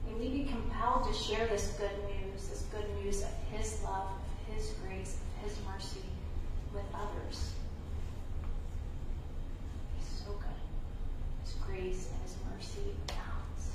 May 0.06 0.14
we 0.14 0.42
be 0.42 0.50
compelled 0.50 1.06
to 1.06 1.14
share 1.14 1.46
this 1.46 1.76
good 1.78 1.96
news, 2.04 2.48
this 2.48 2.66
good 2.70 2.84
news 3.02 3.22
of 3.22 3.30
his 3.50 3.82
love, 3.82 4.08
of 4.10 4.54
his 4.54 4.74
grace, 4.84 5.16
of 5.16 5.48
his 5.48 5.58
mercy 5.66 6.04
with 6.74 6.84
others. 6.94 7.52
He's 9.96 10.08
so 10.24 10.32
good. 10.32 10.60
His 11.44 11.54
grace 11.66 12.08
and 12.12 12.22
his 12.22 12.36
mercy 12.52 12.90
abounds. 13.08 13.70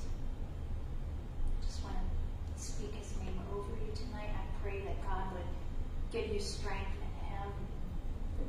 I 1.62 1.66
just 1.66 1.84
want 1.84 1.96
to 1.96 2.62
speak 2.64 2.94
his 2.94 3.18
name 3.18 3.40
over 3.54 3.72
you 3.86 3.92
tonight. 3.96 4.30
I 4.30 4.64
pray 4.64 4.82
that 4.82 5.02
God 5.04 5.34
would 5.34 5.50
give 6.12 6.34
you 6.34 6.40
strength 6.40 6.97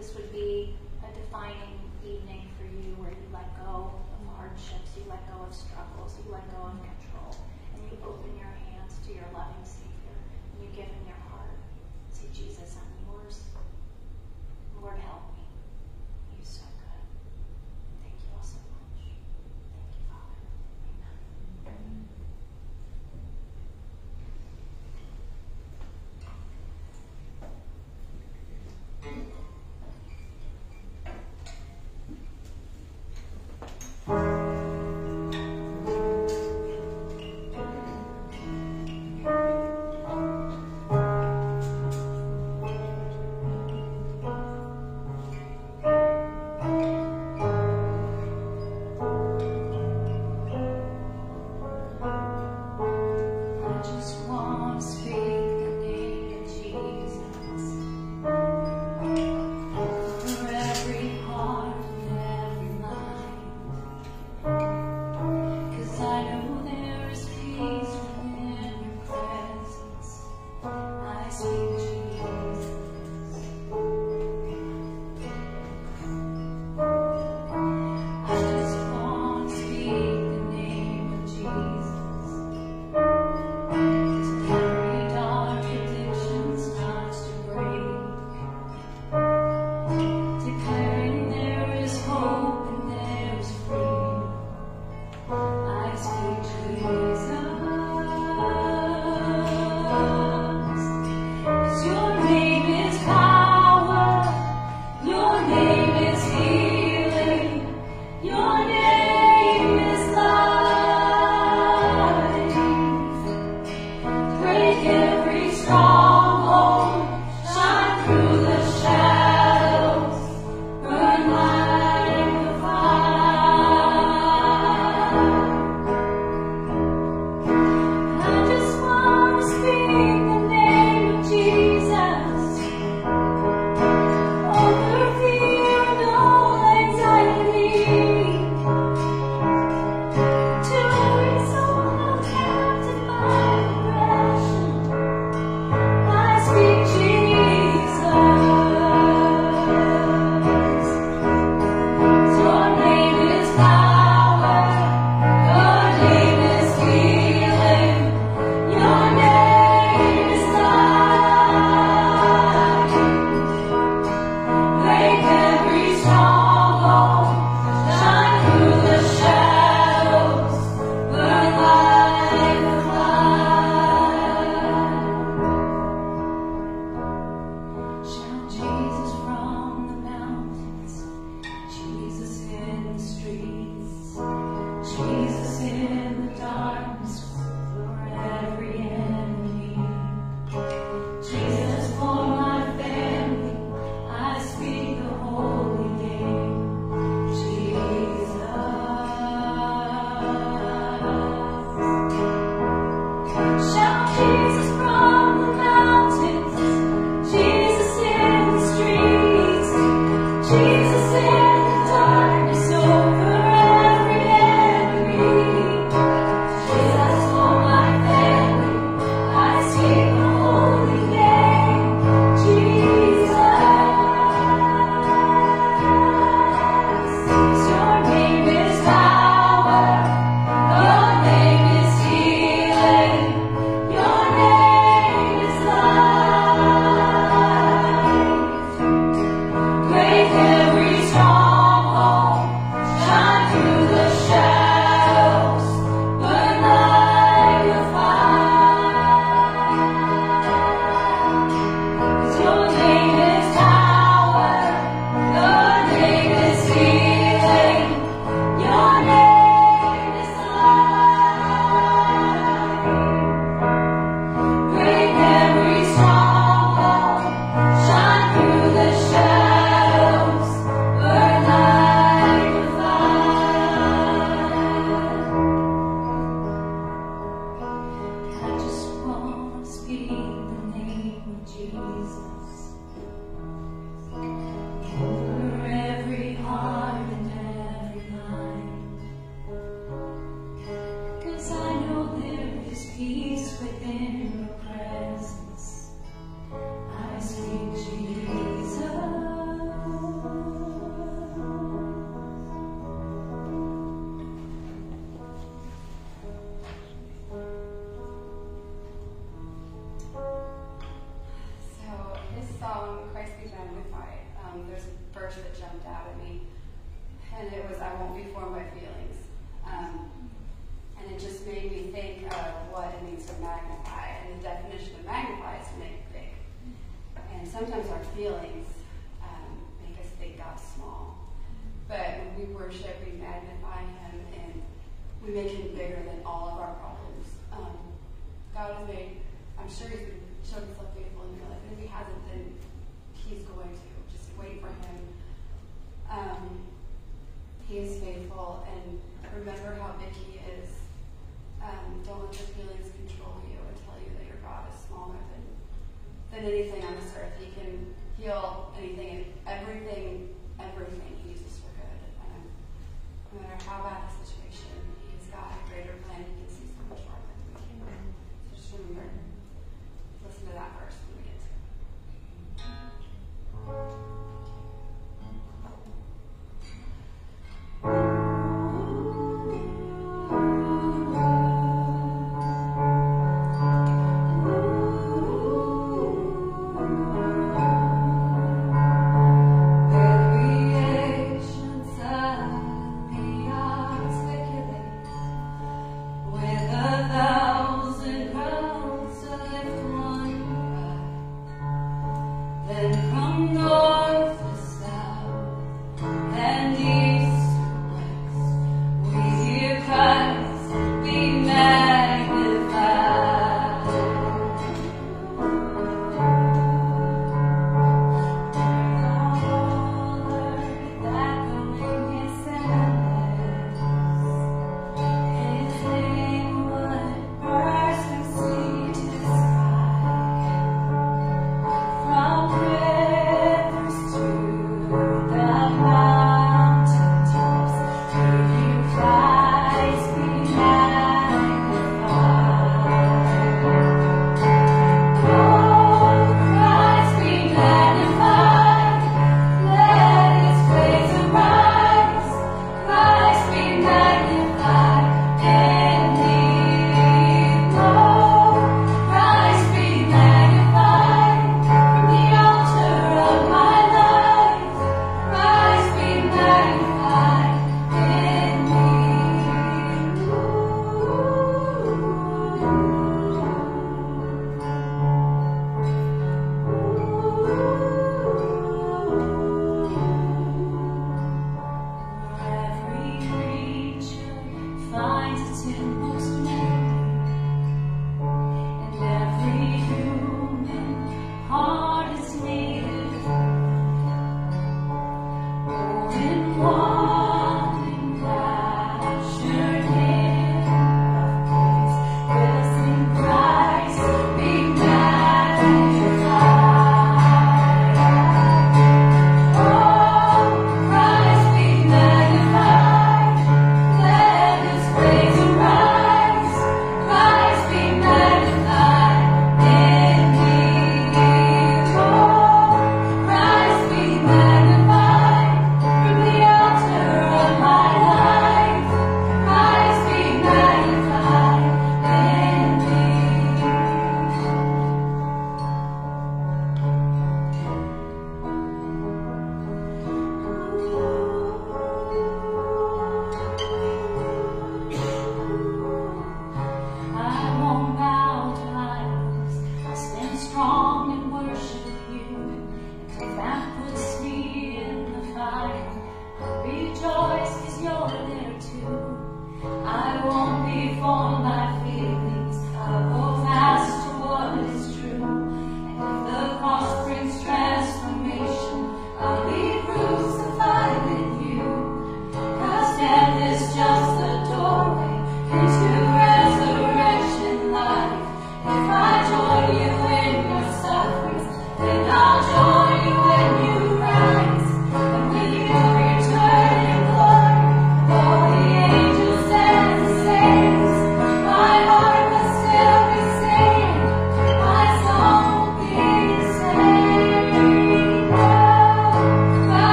this 0.00 0.14
would 0.14 0.32
be 0.32 0.74
a 1.04 1.12
defining 1.12 1.76
evening 2.00 2.48
for 2.56 2.64
you 2.64 2.96
where 2.96 3.12
you 3.12 3.28
let 3.36 3.52
go 3.60 3.92
of 3.92 4.20
hardships, 4.32 4.96
you 4.96 5.04
let 5.04 5.20
go 5.28 5.44
of 5.44 5.52
struggles, 5.52 6.16
you 6.16 6.32
let 6.32 6.40
go 6.56 6.72
of 6.72 6.76
control, 6.80 7.36
and 7.76 7.84
you 7.84 8.00
open 8.00 8.32
your 8.32 8.48
hands 8.64 8.96
to 9.04 9.12
your 9.12 9.28
loving 9.36 9.60
Savior, 9.60 10.16
and 10.16 10.64
you 10.64 10.72
give 10.72 10.88
him 10.88 11.04
your 11.04 11.20
heart. 11.28 11.52
Say, 12.08 12.32
Jesus, 12.32 12.80
I'm 12.80 12.88
yours. 13.04 13.44
Lord, 14.80 14.96
help 15.04 15.29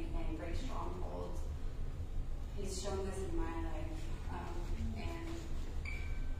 anything, 0.00 0.36
break 0.36 0.56
strongholds. 0.56 1.40
He's 2.56 2.82
shown 2.82 3.04
this 3.04 3.18
in 3.18 3.36
my 3.36 3.52
life, 3.68 4.00
um, 4.32 4.56
and 4.96 5.28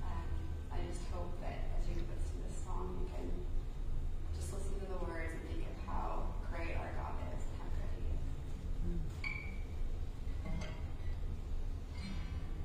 um, 0.01 0.29
I 0.73 0.77
just 0.89 1.05
hope 1.13 1.37
that 1.41 1.69
as 1.77 1.89
you 1.89 1.97
listen 1.97 2.41
to 2.41 2.49
this 2.49 2.57
song, 2.65 2.97
you 3.01 3.09
can 3.13 3.29
just 4.37 4.53
listen 4.53 4.81
to 4.81 4.87
the 4.87 5.05
words 5.05 5.33
and 5.33 5.45
think 5.49 5.69
of 5.69 5.77
how 5.85 6.33
great 6.49 6.77
our 6.77 6.93
God 6.97 7.21
is 7.37 7.45
and 7.45 7.57
how 7.61 7.69
good 7.77 7.93
He 8.01 8.09
is. 8.09 9.21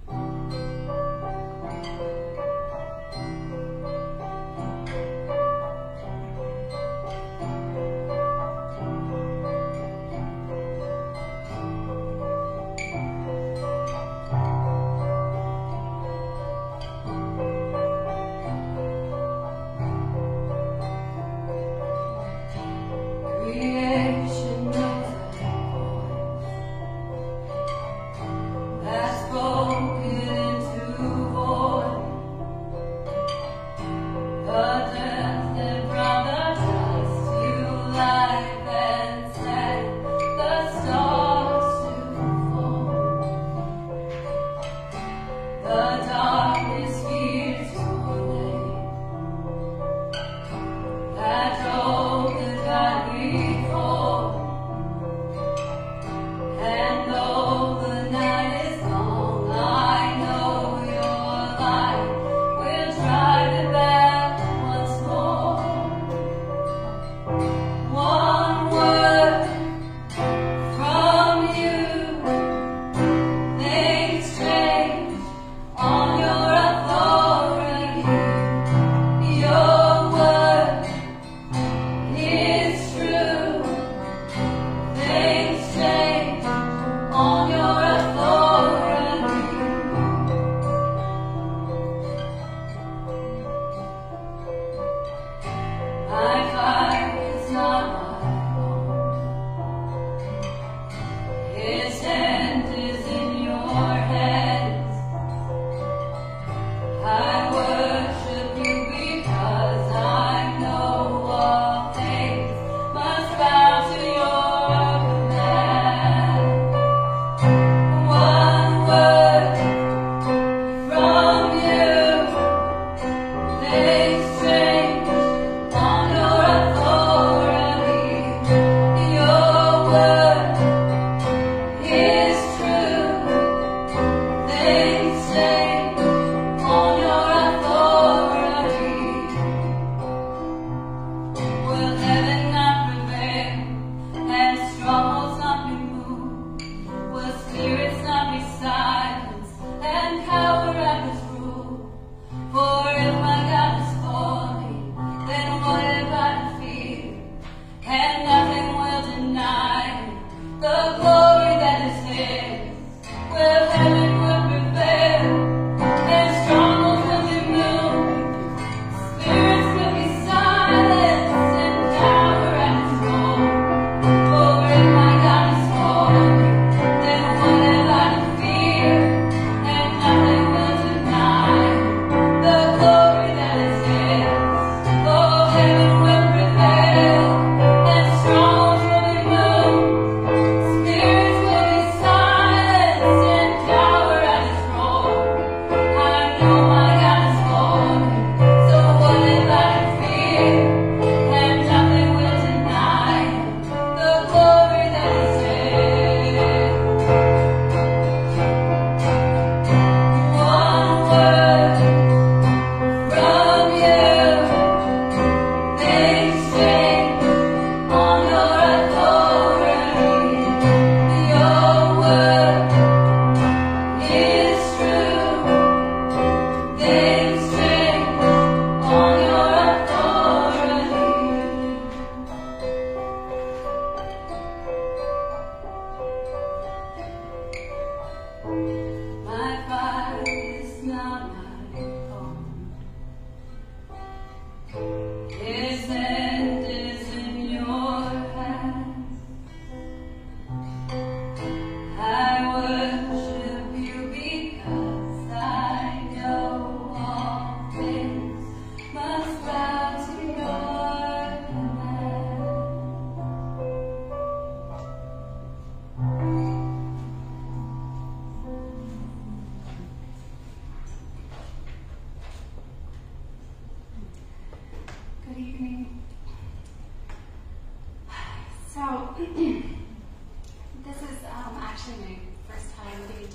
Creation 0.08 1.05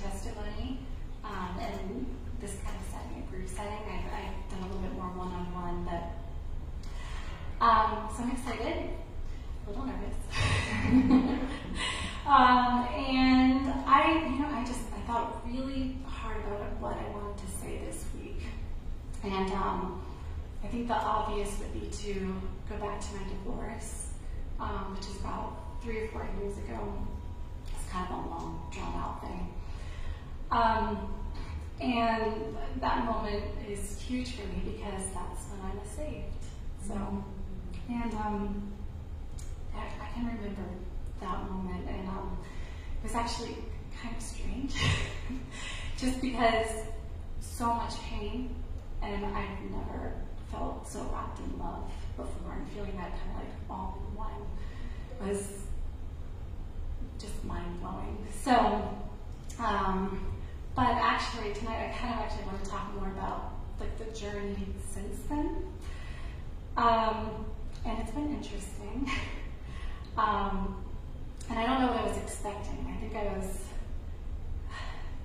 testimony. 0.02 0.78
Um, 1.24 1.58
and 1.60 2.06
this 2.40 2.56
kind 2.64 2.76
of 2.76 2.86
setting, 2.90 3.22
a 3.22 3.30
group 3.30 3.48
setting, 3.48 3.72
I've, 3.72 4.08
I've 4.12 4.50
done 4.50 4.62
a 4.62 4.66
little 4.66 4.80
bit 4.80 4.92
more 4.94 5.10
one 5.12 5.28
on 5.28 5.52
one, 5.52 5.84
but 5.84 6.20
um, 7.64 8.08
so 8.16 8.22
I'm 8.22 8.30
excited, 8.32 8.90
a 9.66 9.70
little 9.70 9.84
nervous. 9.84 10.16
um, 12.26 12.88
and 12.88 13.68
I, 13.84 14.26
you 14.32 14.38
know, 14.40 14.48
I 14.48 14.64
just 14.64 14.80
I 14.96 15.00
thought 15.06 15.46
really 15.46 15.98
hard 16.06 16.38
about 16.46 16.80
what 16.80 16.96
I 16.96 17.04
wanted 17.10 17.36
to 17.36 17.46
say 17.60 17.82
this 17.84 18.04
week, 18.18 18.40
and 19.22 19.52
um, 19.52 20.02
I 20.64 20.68
think 20.68 20.88
the 20.88 20.94
obvious 20.94 21.58
would 21.58 21.74
be 21.78 21.86
to 22.04 22.34
go 22.70 22.76
back 22.76 23.00
to 23.00 23.14
my 23.16 23.22
divorce, 23.28 24.08
um, 24.58 24.96
which 24.96 25.06
is 25.06 25.16
about 25.20 25.58
three 25.82 25.98
or 26.00 26.08
four 26.08 26.26
years 26.40 26.56
ago. 26.56 26.80
It's 27.66 27.92
kind 27.92 28.08
of 28.10 28.24
a 28.24 28.28
long, 28.30 28.66
drawn 28.72 28.94
out 28.94 29.20
thing. 29.20 29.52
Um, 30.50 31.14
and 31.80 32.56
that 32.80 33.04
moment 33.04 33.44
is 33.68 34.00
huge 34.00 34.32
for 34.34 34.46
me 34.48 34.74
because 34.74 35.04
that's 35.14 35.46
when 35.48 35.60
I 35.70 35.74
was 35.74 35.88
saved. 35.88 36.34
So, 36.86 37.24
and 37.88 38.14
um, 38.14 38.72
I, 39.74 39.78
I 39.78 40.12
can 40.12 40.26
remember 40.26 40.62
that 41.20 41.50
moment, 41.50 41.88
and 41.88 42.08
um, 42.08 42.38
it 42.98 43.04
was 43.04 43.14
actually 43.14 43.56
kind 44.02 44.16
of 44.16 44.22
strange, 44.22 44.74
just 45.96 46.20
because 46.20 46.68
so 47.40 47.74
much 47.74 47.94
pain, 48.02 48.54
and 49.02 49.24
I've 49.24 49.60
never 49.70 50.14
felt 50.50 50.88
so 50.88 51.08
wrapped 51.12 51.38
in 51.38 51.58
love 51.58 51.90
before, 52.16 52.52
and 52.52 52.68
feeling 52.70 52.96
that 52.96 53.10
kind 53.10 53.30
of 53.30 53.36
like 53.36 53.52
all 53.70 54.02
in 54.08 54.16
one 54.16 55.28
was 55.28 55.46
just 57.18 57.44
mind 57.44 57.80
blowing. 57.80 58.18
So, 58.42 58.98
um, 59.58 60.26
but 60.80 60.96
actually 60.96 61.52
tonight 61.52 61.92
I 61.92 61.98
kind 61.98 62.14
of 62.14 62.20
actually 62.20 62.46
want 62.46 62.64
to 62.64 62.70
talk 62.70 62.94
more 62.98 63.10
about 63.10 63.52
like 63.78 63.98
the 63.98 64.18
journey 64.18 64.56
since 64.90 65.18
then. 65.28 65.56
Um, 66.74 67.44
and 67.84 67.98
it's 67.98 68.12
been 68.12 68.34
interesting. 68.34 69.10
um, 70.16 70.82
and 71.50 71.58
I 71.58 71.66
don't 71.66 71.82
know 71.82 71.88
what 71.88 71.98
I 71.98 72.08
was 72.08 72.16
expecting. 72.16 72.78
I 72.88 72.98
think 72.98 73.14
I 73.14 73.36
was 73.36 73.58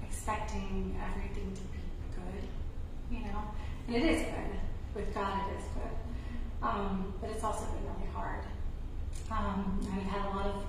expecting 0.04 1.00
everything 1.02 1.54
to 1.54 1.62
be 1.62 1.80
good, 2.16 3.18
you 3.18 3.24
know. 3.24 3.42
And 3.88 3.96
it 3.96 4.04
is 4.04 4.24
good. 4.24 4.60
With 4.94 5.16
God, 5.16 5.40
it 5.54 5.60
is 5.60 5.66
good. 5.74 6.68
Um, 6.68 7.14
but 7.22 7.30
it's 7.30 7.46
also 7.46 7.64
been 7.68 7.94
really 7.96 8.12
hard. 8.14 8.44
Um, 9.32 9.80
I've 9.84 10.04
had 10.04 10.26
a 10.26 10.36
lot 10.36 10.48
of 10.48 10.66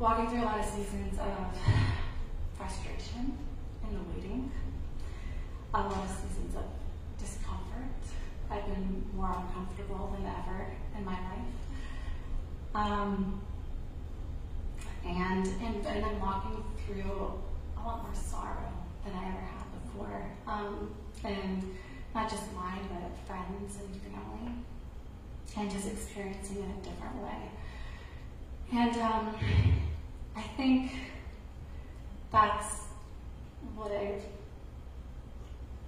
walking 0.00 0.28
through 0.28 0.42
a 0.42 0.46
lot 0.46 0.58
of 0.58 0.64
seasons 0.64 1.20
of 1.20 1.46
frustration 2.56 3.45
in 3.88 3.94
the 3.94 4.02
waiting, 4.14 4.50
a 5.74 5.80
lot 5.80 6.04
of 6.04 6.10
seasons 6.10 6.54
of 6.56 6.64
discomfort. 7.18 7.90
I've 8.50 8.64
been 8.66 9.04
more 9.14 9.34
uncomfortable 9.36 10.16
than 10.16 10.26
ever 10.26 10.66
in 10.96 11.04
my 11.04 11.12
life. 11.12 11.54
Um, 12.74 13.40
and, 15.04 15.46
and, 15.46 15.86
and 15.86 16.04
I'm 16.04 16.20
walking 16.20 16.64
through 16.84 17.32
a 17.76 17.80
lot 17.80 18.02
more 18.02 18.14
sorrow 18.14 18.72
than 19.04 19.14
I 19.14 19.28
ever 19.28 19.40
had 19.40 19.66
before. 19.84 20.26
Um, 20.46 20.94
and 21.24 21.76
not 22.14 22.30
just 22.30 22.52
mine, 22.54 22.80
but 22.88 23.26
friends 23.26 23.78
and 23.80 24.02
family. 24.02 24.52
And 25.56 25.70
just 25.70 25.88
experiencing 25.88 26.58
it 26.58 26.68
a 26.80 26.88
different 26.88 27.16
way. 27.22 27.50
And 28.72 28.96
um, 28.98 29.34
I 30.36 30.42
think 30.56 30.92
that's 32.30 32.85
what 33.74 33.92
I've 33.92 34.22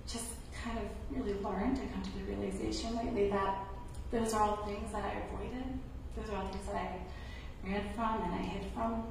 just 0.06 0.26
kind 0.64 0.78
of 0.78 0.84
really 1.10 1.34
learned 1.40 1.78
and 1.78 1.92
come 1.92 2.02
to 2.02 2.18
the 2.18 2.24
realization 2.24 2.96
lately 2.96 3.30
that 3.30 3.64
those 4.10 4.32
are 4.34 4.42
all 4.42 4.56
things 4.66 4.90
that 4.92 5.04
I 5.04 5.22
avoided. 5.28 5.78
Those 6.16 6.30
are 6.30 6.36
all 6.36 6.48
things 6.48 6.66
that 6.66 6.76
I 6.76 7.68
ran 7.68 7.82
from 7.94 8.22
and 8.22 8.34
I 8.34 8.42
hid 8.42 8.72
from. 8.72 9.04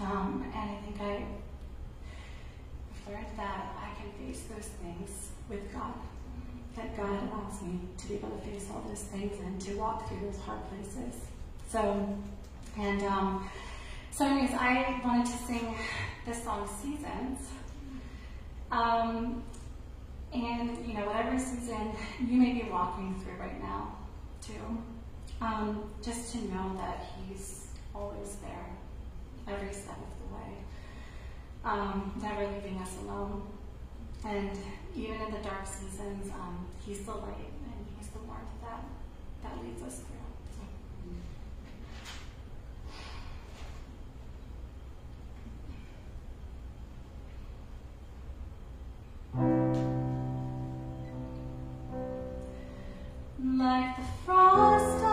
Um, 0.00 0.44
and 0.54 0.70
I 0.70 0.76
think 0.84 1.00
I 1.00 1.26
learned 3.10 3.26
that 3.36 3.76
I 3.76 4.00
can 4.00 4.10
face 4.26 4.42
those 4.54 4.68
things 4.82 5.30
with 5.48 5.72
God. 5.72 5.94
That 6.76 6.96
God 6.96 7.10
allows 7.10 7.60
me 7.62 7.80
to 7.96 8.08
be 8.08 8.14
able 8.14 8.30
to 8.30 8.46
face 8.46 8.68
all 8.72 8.84
those 8.88 9.02
things 9.02 9.38
and 9.40 9.60
to 9.62 9.74
walk 9.74 10.08
through 10.08 10.20
those 10.20 10.40
hard 10.40 10.60
places. 10.70 11.20
So, 11.68 12.16
and 12.78 13.02
um, 13.02 13.50
so, 14.10 14.26
anyways, 14.26 14.54
I 14.54 15.00
wanted 15.04 15.26
to 15.26 15.38
sing 15.44 15.76
this 16.24 16.42
song, 16.44 16.68
Seasons. 16.80 17.38
Um, 18.70 19.42
and, 20.32 20.86
you 20.86 20.94
know, 20.94 21.06
whatever 21.06 21.38
season 21.38 21.92
you 22.20 22.38
may 22.38 22.52
be 22.52 22.68
walking 22.70 23.18
through 23.20 23.40
right 23.40 23.60
now, 23.62 23.96
too, 24.42 24.82
um, 25.40 25.90
just 26.02 26.32
to 26.32 26.38
know 26.52 26.76
that 26.76 27.06
He's 27.26 27.68
always 27.94 28.36
there, 28.36 28.66
every 29.46 29.72
step 29.72 29.96
of 29.96 30.28
the 30.28 30.34
way, 30.36 30.52
um, 31.64 32.12
never 32.22 32.46
leaving 32.46 32.78
us 32.78 32.94
alone. 33.02 33.42
And 34.26 34.50
even 34.96 35.20
in 35.20 35.32
the 35.32 35.38
dark 35.38 35.66
seasons, 35.66 36.30
um, 36.32 36.66
He's 36.84 37.00
the 37.00 37.12
light 37.12 37.52
and 37.64 37.86
He's 37.98 38.08
the 38.08 38.18
warmth 38.20 38.48
that, 38.62 38.84
that 39.42 39.64
leads 39.64 39.82
us 39.82 40.00
through. 40.00 40.16
So. 40.56 40.62
Like 49.34 49.56
the 53.96 54.02
frost 54.24 55.07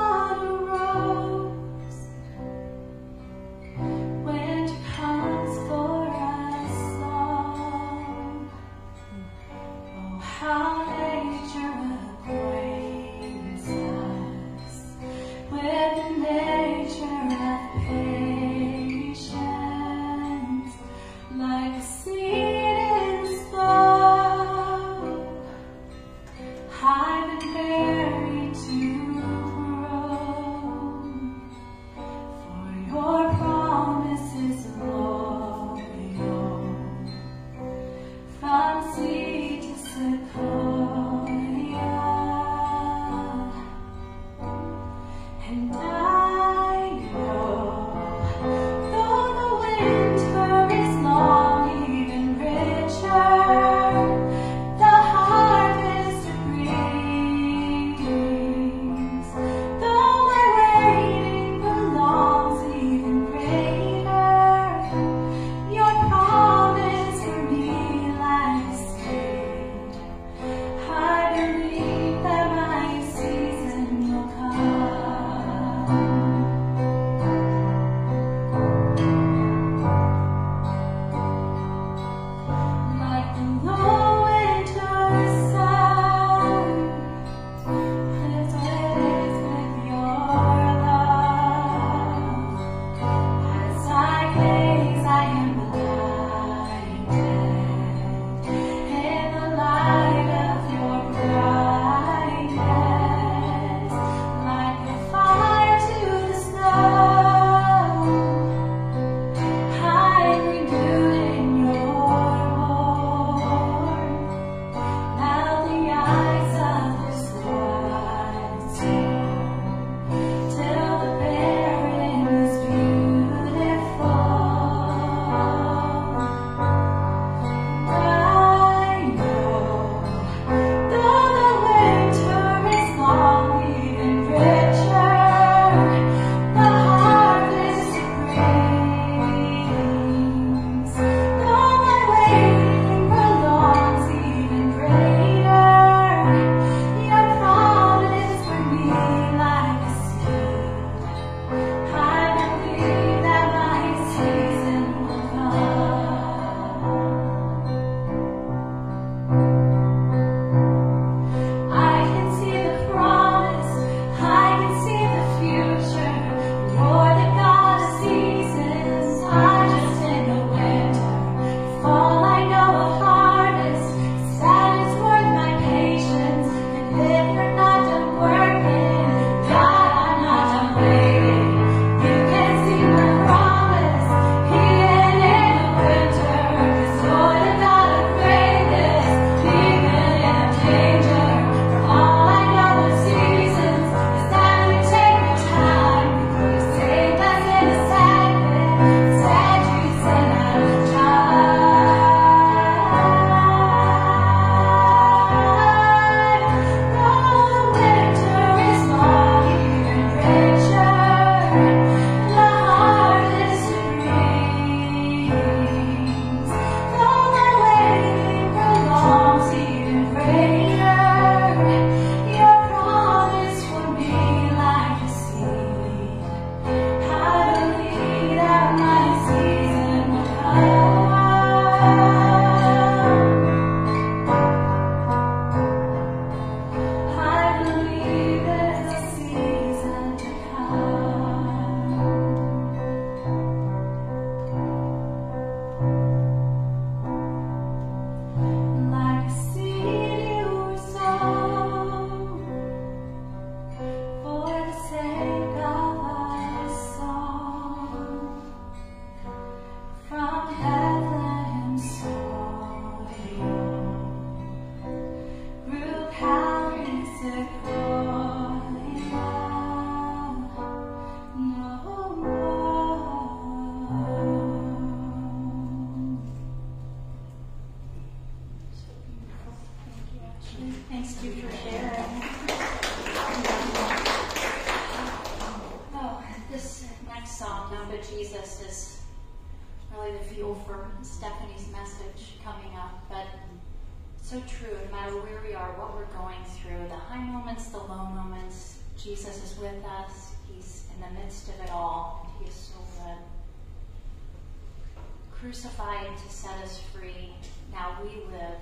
Crucified 305.55 306.17
to 306.17 306.29
set 306.29 306.61
us 306.65 306.81
free. 306.93 307.31
Now 307.71 307.97
we 308.03 308.09
live 308.09 308.59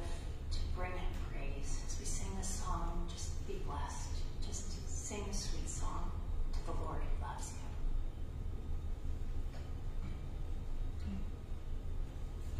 to 0.51 0.59
bring 0.77 0.91
him 0.91 1.09
praise. 1.27 1.79
As 1.87 1.97
we 1.99 2.05
sing 2.05 2.27
this 2.37 2.47
song, 2.47 3.07
just 3.11 3.47
be 3.47 3.55
blessed. 3.65 4.11
Just 4.45 4.87
sing 4.87 5.25
a 5.27 5.33
sweet 5.33 5.67
song 5.67 6.11
to 6.51 6.59
the 6.67 6.73
Lord 6.73 6.99
who 7.01 7.25
loves 7.25 7.51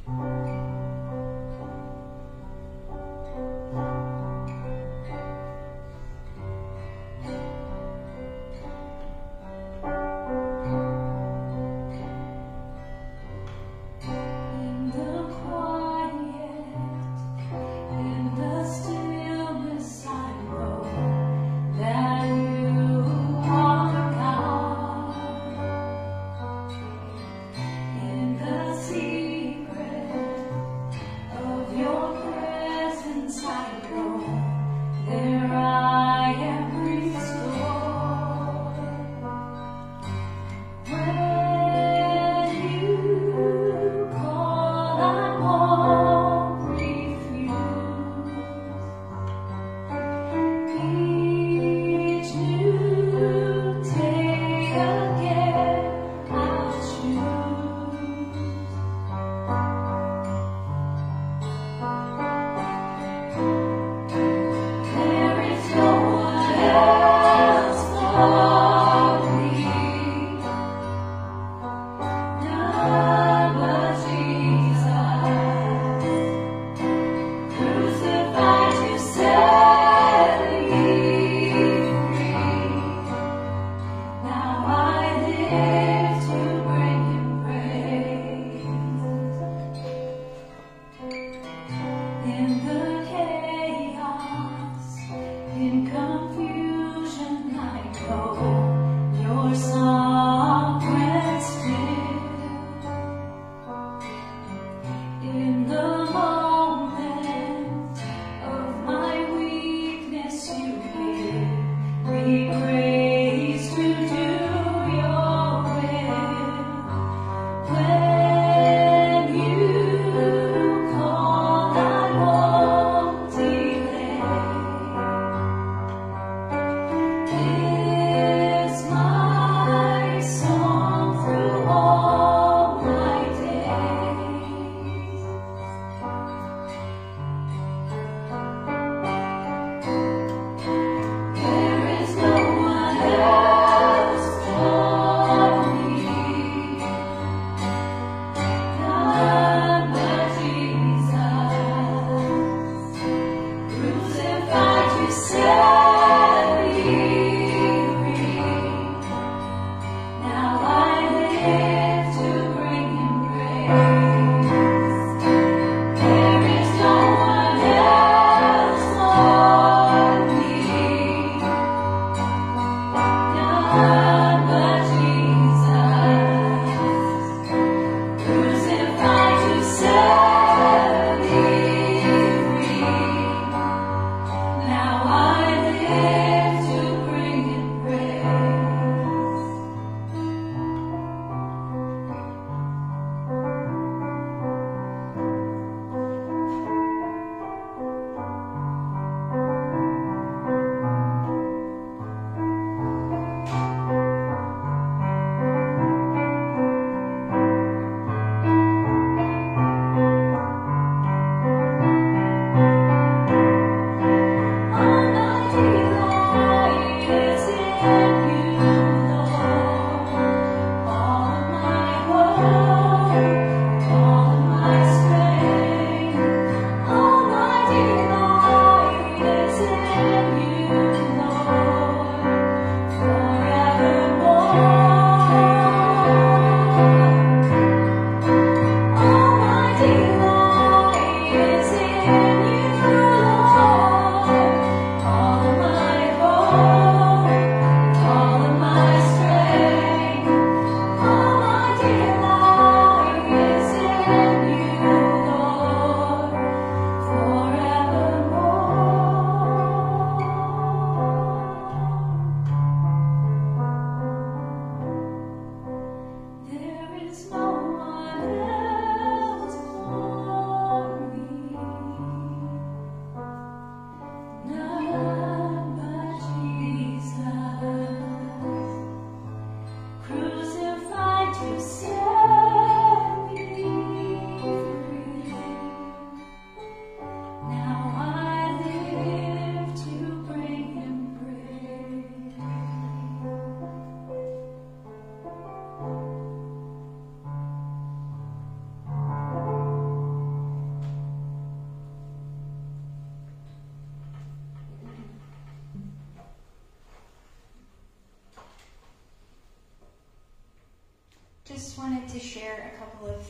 you. 0.08 0.14
In 0.14 0.18
the 0.18 0.73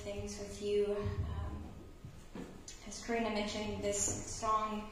things 0.03 0.37
with 0.39 0.61
you. 0.61 0.97
Um, 2.35 2.43
as 2.87 3.01
Karina 3.05 3.29
mentioned, 3.29 3.81
this 3.81 3.97
song 3.97 4.83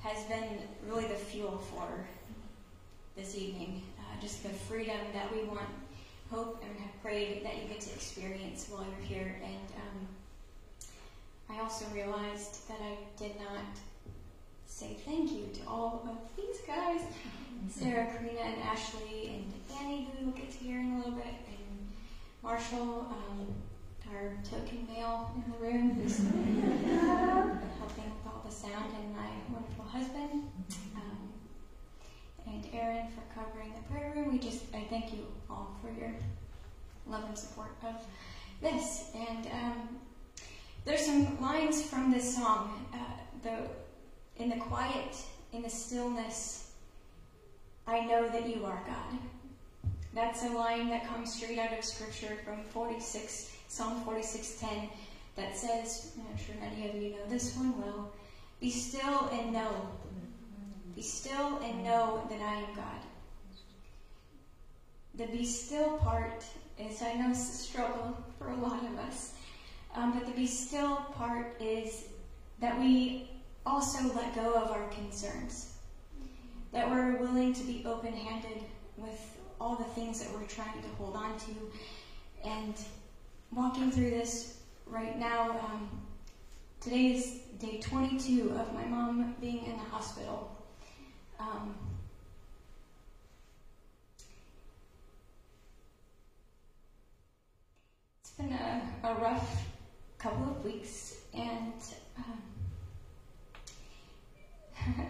has 0.00 0.24
been 0.24 0.58
really 0.88 1.06
the 1.06 1.14
fuel 1.14 1.58
for 1.58 1.88
this 3.16 3.36
evening. 3.36 3.82
Uh, 3.98 4.20
just 4.20 4.42
the 4.42 4.48
freedom 4.48 4.98
that 5.12 5.32
we 5.32 5.44
want, 5.44 5.68
hope, 6.30 6.62
and 6.66 6.76
have 6.80 7.02
prayed 7.02 7.44
that 7.44 7.56
you 7.56 7.68
get 7.68 7.80
to 7.80 7.94
experience 7.94 8.66
while 8.68 8.84
you're 8.84 9.06
here. 9.06 9.36
And 9.44 9.68
um, 9.76 11.56
I 11.56 11.60
also 11.60 11.84
realized 11.94 12.68
that 12.68 12.78
I 12.80 12.96
did 13.16 13.38
not 13.38 13.64
say 14.66 14.96
thank 15.04 15.30
you 15.30 15.48
to 15.54 15.68
all 15.68 16.08
of 16.08 16.36
these 16.36 16.58
guys 16.66 17.02
Sarah, 17.70 18.06
Karina, 18.06 18.40
and 18.40 18.62
Ashley, 18.62 19.34
and 19.34 19.52
Danny, 19.68 20.08
who 20.18 20.26
we'll 20.26 20.34
get 20.34 20.50
to 20.50 20.58
hear 20.58 20.80
in 20.80 20.94
a 20.94 20.96
little 20.96 21.12
bit, 21.12 21.26
and 21.26 21.88
Marshall, 22.42 23.06
um, 23.08 23.46
our 24.14 24.36
token 24.48 24.86
male 24.88 25.30
in 25.34 25.52
the 25.52 25.58
room, 25.58 25.90
who's 25.90 26.18
helping 27.78 28.04
with 28.04 28.26
all 28.26 28.42
the 28.44 28.52
sound, 28.52 28.92
and 28.94 29.14
my 29.14 29.28
wonderful 29.50 29.84
husband, 29.84 30.48
um, 30.96 31.32
and 32.46 32.66
Aaron 32.72 33.06
for 33.08 33.40
covering 33.40 33.72
the 33.74 33.92
prayer 33.92 34.12
room. 34.14 34.32
We 34.32 34.38
just, 34.38 34.64
I 34.74 34.84
thank 34.90 35.12
you 35.12 35.26
all 35.48 35.76
for 35.82 35.90
your 35.98 36.12
love 37.06 37.24
and 37.26 37.38
support 37.38 37.70
of 37.86 37.94
this. 38.60 39.10
And 39.14 39.46
um, 39.46 39.88
there's 40.84 41.04
some 41.04 41.40
lines 41.40 41.82
from 41.82 42.10
this 42.10 42.36
song. 42.36 42.86
Uh, 42.92 42.98
the 43.42 44.42
in 44.42 44.48
the 44.48 44.56
quiet, 44.56 45.16
in 45.52 45.62
the 45.62 45.70
stillness 45.70 46.62
I 47.86 48.04
know 48.04 48.28
that 48.28 48.48
you 48.48 48.64
are 48.64 48.82
God. 48.86 49.18
That's 50.14 50.44
a 50.44 50.48
line 50.50 50.88
that 50.90 51.06
comes 51.06 51.34
straight 51.34 51.58
out 51.58 51.76
of 51.76 51.84
Scripture 51.84 52.36
from 52.44 52.62
46, 52.64 53.51
Psalm 53.72 54.04
46:10, 54.04 54.90
that 55.34 55.56
says, 55.56 56.12
I'm 56.18 56.36
sure 56.36 56.54
many 56.60 56.90
of 56.90 56.94
you 56.94 57.12
know 57.12 57.24
this 57.30 57.56
one 57.56 57.72
well, 57.80 58.12
be 58.60 58.70
still 58.70 59.30
and 59.32 59.50
know. 59.50 59.88
Be 60.94 61.00
still 61.00 61.58
and 61.64 61.82
know 61.82 62.22
that 62.28 62.42
I 62.42 62.56
am 62.56 62.74
God. 62.76 63.00
The 65.14 65.24
be 65.34 65.46
still 65.46 65.96
part 65.96 66.44
is, 66.78 67.00
I 67.00 67.14
know, 67.14 67.30
it's 67.30 67.48
a 67.48 67.64
struggle 67.64 68.14
for 68.38 68.50
a 68.50 68.56
lot 68.56 68.84
of 68.84 68.98
us, 68.98 69.32
um, 69.94 70.12
but 70.12 70.26
the 70.26 70.32
be 70.32 70.46
still 70.46 70.96
part 71.14 71.56
is 71.58 72.08
that 72.60 72.78
we 72.78 73.30
also 73.64 74.12
let 74.14 74.34
go 74.34 74.52
of 74.52 74.70
our 74.70 74.86
concerns 74.88 75.72
that 76.72 76.90
we're 76.90 77.16
willing 77.16 77.54
to 77.54 77.64
be 77.64 77.82
open 77.86 78.12
handed 78.12 78.64
with 78.98 79.38
all 79.58 79.76
the 79.76 79.84
things 79.84 80.20
that 80.20 80.30
we're 80.34 80.46
trying 80.46 80.82
to 80.82 80.88
hold 80.98 81.16
on 81.16 81.38
to. 81.38 82.46
And 82.46 82.74
walking 83.52 83.90
through 83.90 84.10
this 84.10 84.56
right 84.86 85.18
now, 85.18 85.50
um, 85.50 86.00
today 86.80 87.12
is 87.12 87.40
day 87.58 87.78
22 87.80 88.50
of 88.58 88.72
my 88.72 88.84
mom 88.84 89.34
being 89.40 89.66
in 89.66 89.72
the 89.72 89.84
hospital. 89.84 90.56
Um, 91.38 91.74
it's 98.20 98.30
been 98.30 98.52
a, 98.52 98.82
a, 99.04 99.14
rough 99.14 99.66
couple 100.18 100.44
of 100.44 100.64
weeks, 100.64 101.16
and 101.34 101.74
um, 102.16 102.42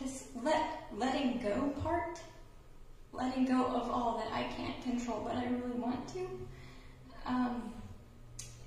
this 0.00 0.24
let 0.44 0.86
letting 0.96 1.38
go 1.38 1.72
part, 1.82 2.20
letting 3.12 3.46
go 3.46 3.64
of 3.64 3.90
all 3.90 4.22
that 4.22 4.32
I 4.32 4.44
can't 4.44 4.80
control 4.82 5.22
but 5.24 5.34
I 5.34 5.44
really 5.46 5.80
want 5.80 6.06
to, 6.14 6.28
um, 7.26 7.72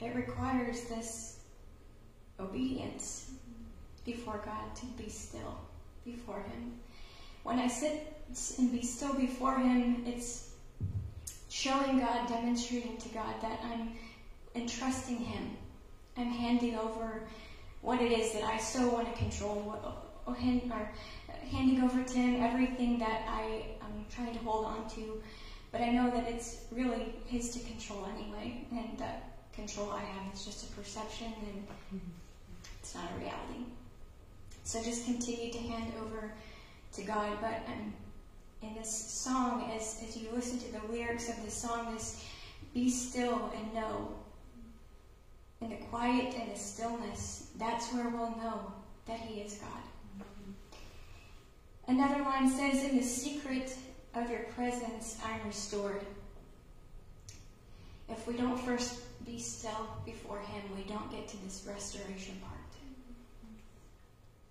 it 0.04 0.16
requires 0.16 0.82
this 0.86 1.40
obedience 2.40 3.32
before 4.06 4.42
God 4.46 4.76
to 4.76 4.86
be 5.02 5.10
still 5.10 5.60
before 6.06 6.42
Him. 6.42 6.74
When 7.44 7.60
I 7.60 7.68
sit 7.68 8.14
and 8.58 8.72
be 8.72 8.82
still 8.82 9.14
before 9.14 9.58
Him, 9.58 10.04
it's 10.06 10.52
showing 11.50 12.00
God, 12.00 12.28
demonstrating 12.28 12.98
to 12.98 13.10
God 13.10 13.36
that 13.42 13.60
I'm 13.64 13.92
entrusting 14.56 15.18
Him. 15.18 15.58
I'm 16.18 16.30
handing 16.30 16.76
over 16.76 17.24
what 17.82 18.02
it 18.02 18.12
is 18.12 18.34
that 18.34 18.44
I 18.44 18.58
so 18.58 18.90
want 18.90 19.14
to 19.14 19.18
control, 19.20 19.64
or, 19.68 19.80
oh, 19.86 20.36
or 20.36 20.36
handing 21.52 21.84
over 21.84 22.04
to 22.04 22.14
Him 22.14 22.42
everything 22.42 23.00
that 23.00 23.24
I 23.28 23.66
am 23.82 24.06
trying 24.10 24.34
to 24.34 24.40
hold 24.40 24.66
on 24.66 24.90
to. 24.92 25.22
But 25.72 25.82
I 25.82 25.90
know 25.92 26.10
that 26.12 26.28
it's 26.30 26.66
really 26.72 27.16
His 27.26 27.50
to 27.54 27.60
control 27.60 28.08
anyway, 28.16 28.66
and 28.72 28.98
that 29.00 29.33
control 29.56 29.92
I 29.92 30.02
have 30.02 30.34
is 30.34 30.46
just 30.46 30.70
a 30.70 30.74
perception 30.74 31.34
and 31.92 32.02
it's 32.80 32.96
not 32.96 33.06
a 33.16 33.20
reality. 33.20 33.66
So 34.64 34.82
just 34.82 35.06
continue 35.06 35.52
to 35.52 35.60
hand 35.60 35.94
over 36.02 36.32
to 36.94 37.02
God. 37.04 37.38
But 37.42 37.62
um, 37.68 37.94
in 38.62 38.74
this 38.76 38.94
song, 38.94 39.72
as, 39.76 40.02
as 40.08 40.18
you 40.18 40.30
listen 40.34 40.60
to 40.60 40.72
the 40.72 40.92
lyrics 40.92 41.30
of 41.30 41.44
this 41.44 41.54
song, 41.54 41.96
is 41.96 42.24
be 42.74 42.90
still 42.90 43.52
and 43.56 43.74
know. 43.74 44.16
In 45.62 45.70
the 45.70 45.78
quiet 45.78 46.34
and 46.36 46.52
the 46.52 46.60
stillness, 46.60 47.52
that's 47.58 47.94
where 47.94 48.10
we'll 48.10 48.36
know 48.38 48.74
that 49.06 49.20
He 49.20 49.42
is 49.42 49.56
God. 49.56 50.26
Another 51.88 52.22
line 52.24 52.50
says, 52.50 52.84
In 52.84 52.98
the 52.98 53.04
secret 53.04 53.76
of 54.14 54.30
your 54.30 54.44
presence, 54.56 55.18
I'm 55.26 55.46
restored. 55.48 56.02
If 58.10 58.28
we 58.28 58.36
don't 58.36 58.58
first 58.58 59.02
be 59.26 59.40
still 59.40 59.88
before 60.06 60.40
Him, 60.40 60.64
we 60.76 60.84
don't 60.84 61.12
get 61.12 61.28
to 61.30 61.44
this 61.44 61.66
restoration 61.68 62.36
part. 62.42 62.60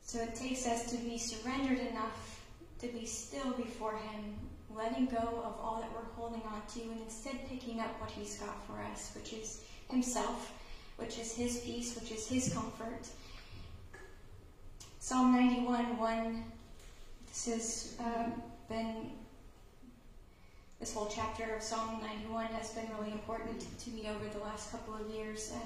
So 0.02 0.20
it 0.20 0.34
takes 0.34 0.66
us 0.66 0.90
to 0.90 0.96
be 0.98 1.16
surrendered 1.18 1.78
enough 1.78 2.40
to 2.80 2.88
be 2.88 3.06
still 3.06 3.52
before 3.52 3.96
Him, 3.96 4.34
letting 4.74 5.06
go 5.06 5.18
of 5.18 5.56
all 5.60 5.80
that 5.80 5.90
we're 5.94 6.12
holding 6.14 6.42
on 6.42 6.62
to, 6.74 6.80
and 6.82 7.00
instead 7.02 7.48
picking 7.48 7.80
up 7.80 8.00
what 8.00 8.10
He's 8.10 8.36
got 8.38 8.66
for 8.66 8.82
us, 8.92 9.12
which 9.14 9.32
is 9.32 9.62
Himself, 9.90 10.52
which 10.96 11.18
is 11.18 11.34
His 11.34 11.58
peace, 11.58 11.94
which 11.98 12.10
is 12.10 12.28
His 12.28 12.52
comfort. 12.52 13.08
Psalm 14.98 15.32
91 15.32 15.96
1 15.98 16.44
this 17.32 17.46
has 17.46 17.96
um, 17.98 18.42
been, 18.68 19.10
this 20.82 20.94
whole 20.94 21.06
chapter 21.06 21.54
of 21.54 21.62
Psalm 21.62 22.00
91 22.02 22.46
has 22.46 22.70
been 22.70 22.88
really 22.98 23.12
important 23.12 23.78
to 23.78 23.90
me 23.90 24.08
over 24.08 24.28
the 24.36 24.42
last 24.42 24.72
couple 24.72 24.96
of 24.96 25.08
years. 25.14 25.52
And 25.54 25.62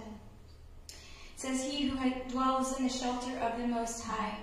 it 0.90 0.94
says, 1.36 1.64
He 1.64 1.88
who 1.88 2.12
dwells 2.28 2.76
in 2.76 2.84
the 2.86 2.92
shelter 2.92 3.34
of 3.38 3.58
the 3.58 3.66
Most 3.66 4.04
High 4.04 4.36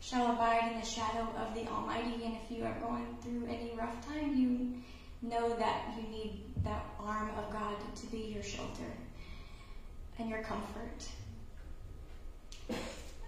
shall 0.00 0.32
abide 0.32 0.72
in 0.72 0.80
the 0.80 0.86
shadow 0.86 1.28
of 1.36 1.54
the 1.54 1.66
Almighty. 1.68 2.24
And 2.24 2.36
if 2.42 2.56
you 2.56 2.64
are 2.64 2.74
going 2.80 3.18
through 3.20 3.48
any 3.48 3.72
rough 3.76 4.02
time, 4.06 4.34
you 4.34 4.72
know 5.20 5.54
that 5.56 5.92
you 5.94 6.08
need 6.08 6.40
that 6.64 6.86
arm 6.98 7.28
of 7.36 7.52
God 7.52 7.76
to 7.96 8.06
be 8.06 8.32
your 8.32 8.42
shelter 8.42 8.90
and 10.18 10.30
your 10.30 10.40
comfort. 10.42 11.06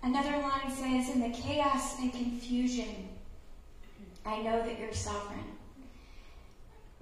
Another 0.03 0.39
line 0.39 0.71
says, 0.71 1.15
In 1.15 1.21
the 1.21 1.37
chaos 1.37 1.99
and 1.99 2.11
confusion, 2.11 3.11
I 4.25 4.41
know 4.41 4.65
that 4.65 4.81
you're 4.81 4.95
sovereign. 4.95 5.52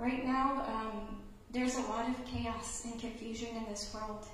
Right 0.01 0.25
now, 0.25 0.65
um, 0.67 1.21
there's 1.51 1.77
a 1.77 1.83
lot 1.83 2.09
of 2.09 2.25
chaos 2.25 2.87
and 2.87 2.99
confusion 2.99 3.49
in 3.55 3.67
this 3.69 3.93
world. 3.93 4.25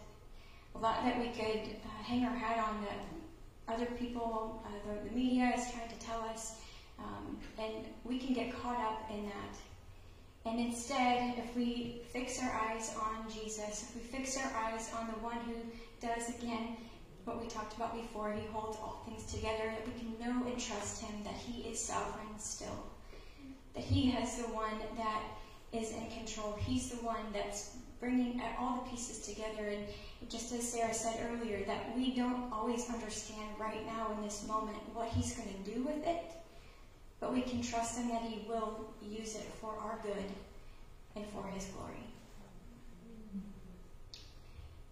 A 0.77 0.79
lot 0.79 1.03
that 1.03 1.19
we 1.19 1.31
could 1.31 1.71
uh, 1.85 2.03
hang 2.05 2.25
our 2.25 2.37
hat 2.37 2.64
on 2.69 2.83
that 2.83 3.75
other 3.75 3.87
people, 3.97 4.62
uh, 4.64 4.71
the, 4.87 5.09
the, 5.09 5.14
media 5.17 5.53
is 5.57 5.73
trying 5.73 5.89
to 5.89 5.99
tell 5.99 6.21
us, 6.21 6.61
um, 7.01 7.37
and 7.59 7.85
we 8.05 8.17
can 8.17 8.33
get 8.33 8.55
caught 8.62 8.79
up 8.79 9.11
in 9.11 9.25
that. 9.25 10.49
And 10.49 10.61
instead, 10.61 11.35
if 11.37 11.57
we 11.57 12.03
fix 12.12 12.41
our 12.41 12.53
eyes 12.53 12.95
on 13.03 13.29
Jesus, 13.29 13.89
if 13.89 13.97
we 13.97 14.03
fix 14.03 14.37
our 14.37 14.53
eyes 14.57 14.93
on 14.97 15.09
the 15.09 15.19
one 15.19 15.39
who 15.39 15.55
does 16.01 16.29
again 16.29 16.77
what 17.25 17.43
we 17.43 17.49
talked 17.49 17.75
about 17.75 17.93
before, 17.93 18.33
he 18.33 18.47
holds 18.53 18.77
all 18.77 19.03
things 19.05 19.27
together, 19.33 19.64
that 19.64 19.85
we 19.85 19.99
can 19.99 20.12
know 20.21 20.47
and 20.47 20.61
trust 20.61 21.03
him, 21.03 21.25
that 21.25 21.35
he 21.35 21.62
is 21.62 21.81
sovereign 21.81 22.39
still. 22.39 22.85
That 23.75 23.83
he 23.83 24.09
has 24.12 24.37
the 24.37 24.45
one 24.55 24.79
that 24.97 25.23
is 25.77 25.93
in 25.93 26.07
control. 26.16 26.57
He's 26.59 26.89
the 26.89 26.97
one 27.05 27.33
that's 27.33 27.77
bringing 28.01 28.43
all 28.59 28.83
the 28.85 28.91
pieces 28.91 29.27
together. 29.27 29.68
And 29.68 29.85
just 30.29 30.53
as 30.53 30.68
Sarah 30.70 30.95
said 30.95 31.18
earlier, 31.31 31.64
that 31.66 31.97
we 31.97 32.14
don't 32.14 32.53
always 32.53 32.89
understand 32.91 33.49
right 33.59 33.85
now 33.87 34.12
in 34.16 34.22
this 34.22 34.47
moment 34.47 34.79
what 34.93 35.09
he's 35.09 35.35
going 35.37 35.49
to 35.49 35.70
do 35.70 35.83
with 35.83 36.07
it, 36.07 36.22
but 37.20 37.33
we 37.33 37.43
can 37.43 37.62
trust 37.62 37.99
him 37.99 38.09
that 38.09 38.22
he 38.22 38.47
will 38.49 38.95
use 39.03 39.35
it 39.35 39.47
for 39.61 39.74
our 39.81 39.99
good 40.03 40.31
and 41.14 41.27
for 41.27 41.47
his 41.49 41.64
glory. 41.66 42.05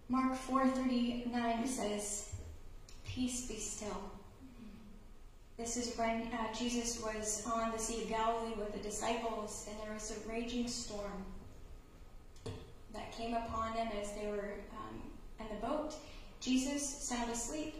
Mark 0.07 0.35
4:39 0.35 1.67
says, 1.67 2.35
"Peace 3.03 3.47
be 3.47 3.57
still." 3.57 4.14
This 5.57 5.77
is 5.77 5.97
when 5.97 6.27
uh, 6.33 6.53
Jesus 6.53 7.01
was 7.01 7.47
on 7.47 7.71
the 7.71 7.79
Sea 7.79 8.03
of 8.03 8.09
Galilee 8.09 8.53
with 8.57 8.73
the 8.73 8.79
disciples, 8.79 9.67
and 9.69 9.79
there 9.79 9.93
was 9.93 10.11
a 10.11 10.29
raging 10.29 10.67
storm 10.67 11.23
that 12.93 13.11
came 13.13 13.33
upon 13.33 13.73
them 13.73 13.87
as 14.01 14.11
they 14.13 14.27
were 14.27 14.55
um, 14.77 15.01
in 15.39 15.45
the 15.55 15.65
boat. 15.65 15.95
Jesus 16.41 16.83
sound 16.83 17.31
asleep. 17.31 17.73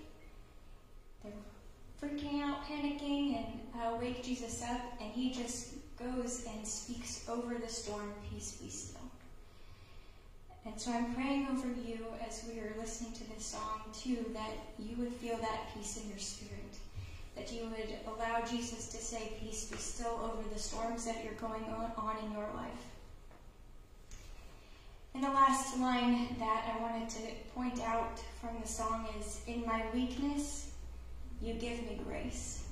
They're 1.22 1.34
freaking 2.02 2.42
out, 2.42 2.64
panicking, 2.66 3.38
and 3.38 3.60
uh, 3.76 3.98
wake 4.00 4.24
Jesus 4.24 4.64
up, 4.64 4.82
and 5.02 5.12
he 5.12 5.32
just 5.32 5.74
goes 6.00 6.46
and 6.48 6.66
speaks 6.66 7.28
over 7.28 7.56
the 7.56 7.68
storm, 7.68 8.14
peace 8.30 8.54
be 8.54 8.70
still. 8.70 9.02
And 10.66 10.80
so 10.80 10.92
I'm 10.92 11.14
praying 11.14 11.48
over 11.52 11.68
you 11.86 12.06
as 12.28 12.44
we 12.52 12.60
are 12.60 12.74
listening 12.80 13.12
to 13.14 13.30
this 13.36 13.46
song 13.46 13.82
too, 13.94 14.26
that 14.34 14.52
you 14.80 14.96
would 14.98 15.14
feel 15.14 15.38
that 15.38 15.74
peace 15.76 16.02
in 16.02 16.10
your 16.10 16.18
spirit. 16.18 16.65
That 17.36 17.52
you 17.52 17.64
would 17.66 17.94
allow 18.08 18.42
Jesus 18.46 18.88
to 18.90 18.98
say, 18.98 19.34
Peace 19.42 19.66
be 19.66 19.78
still 19.78 20.20
over 20.24 20.48
the 20.54 20.60
storms 20.60 21.06
that 21.06 21.24
you're 21.24 21.34
going 21.34 21.66
on 21.98 22.16
in 22.26 22.32
your 22.32 22.48
life. 22.56 22.72
And 25.14 25.24
the 25.24 25.30
last 25.30 25.78
line 25.80 26.36
that 26.40 26.74
I 26.76 26.82
wanted 26.82 27.10
to 27.10 27.22
point 27.54 27.82
out 27.82 28.20
from 28.42 28.62
the 28.62 28.68
song 28.68 29.08
is 29.20 29.42
In 29.48 29.66
my 29.66 29.84
weakness, 29.94 30.72
you 31.42 31.54
give 31.54 31.82
me 31.84 32.00
grace. 32.06 32.66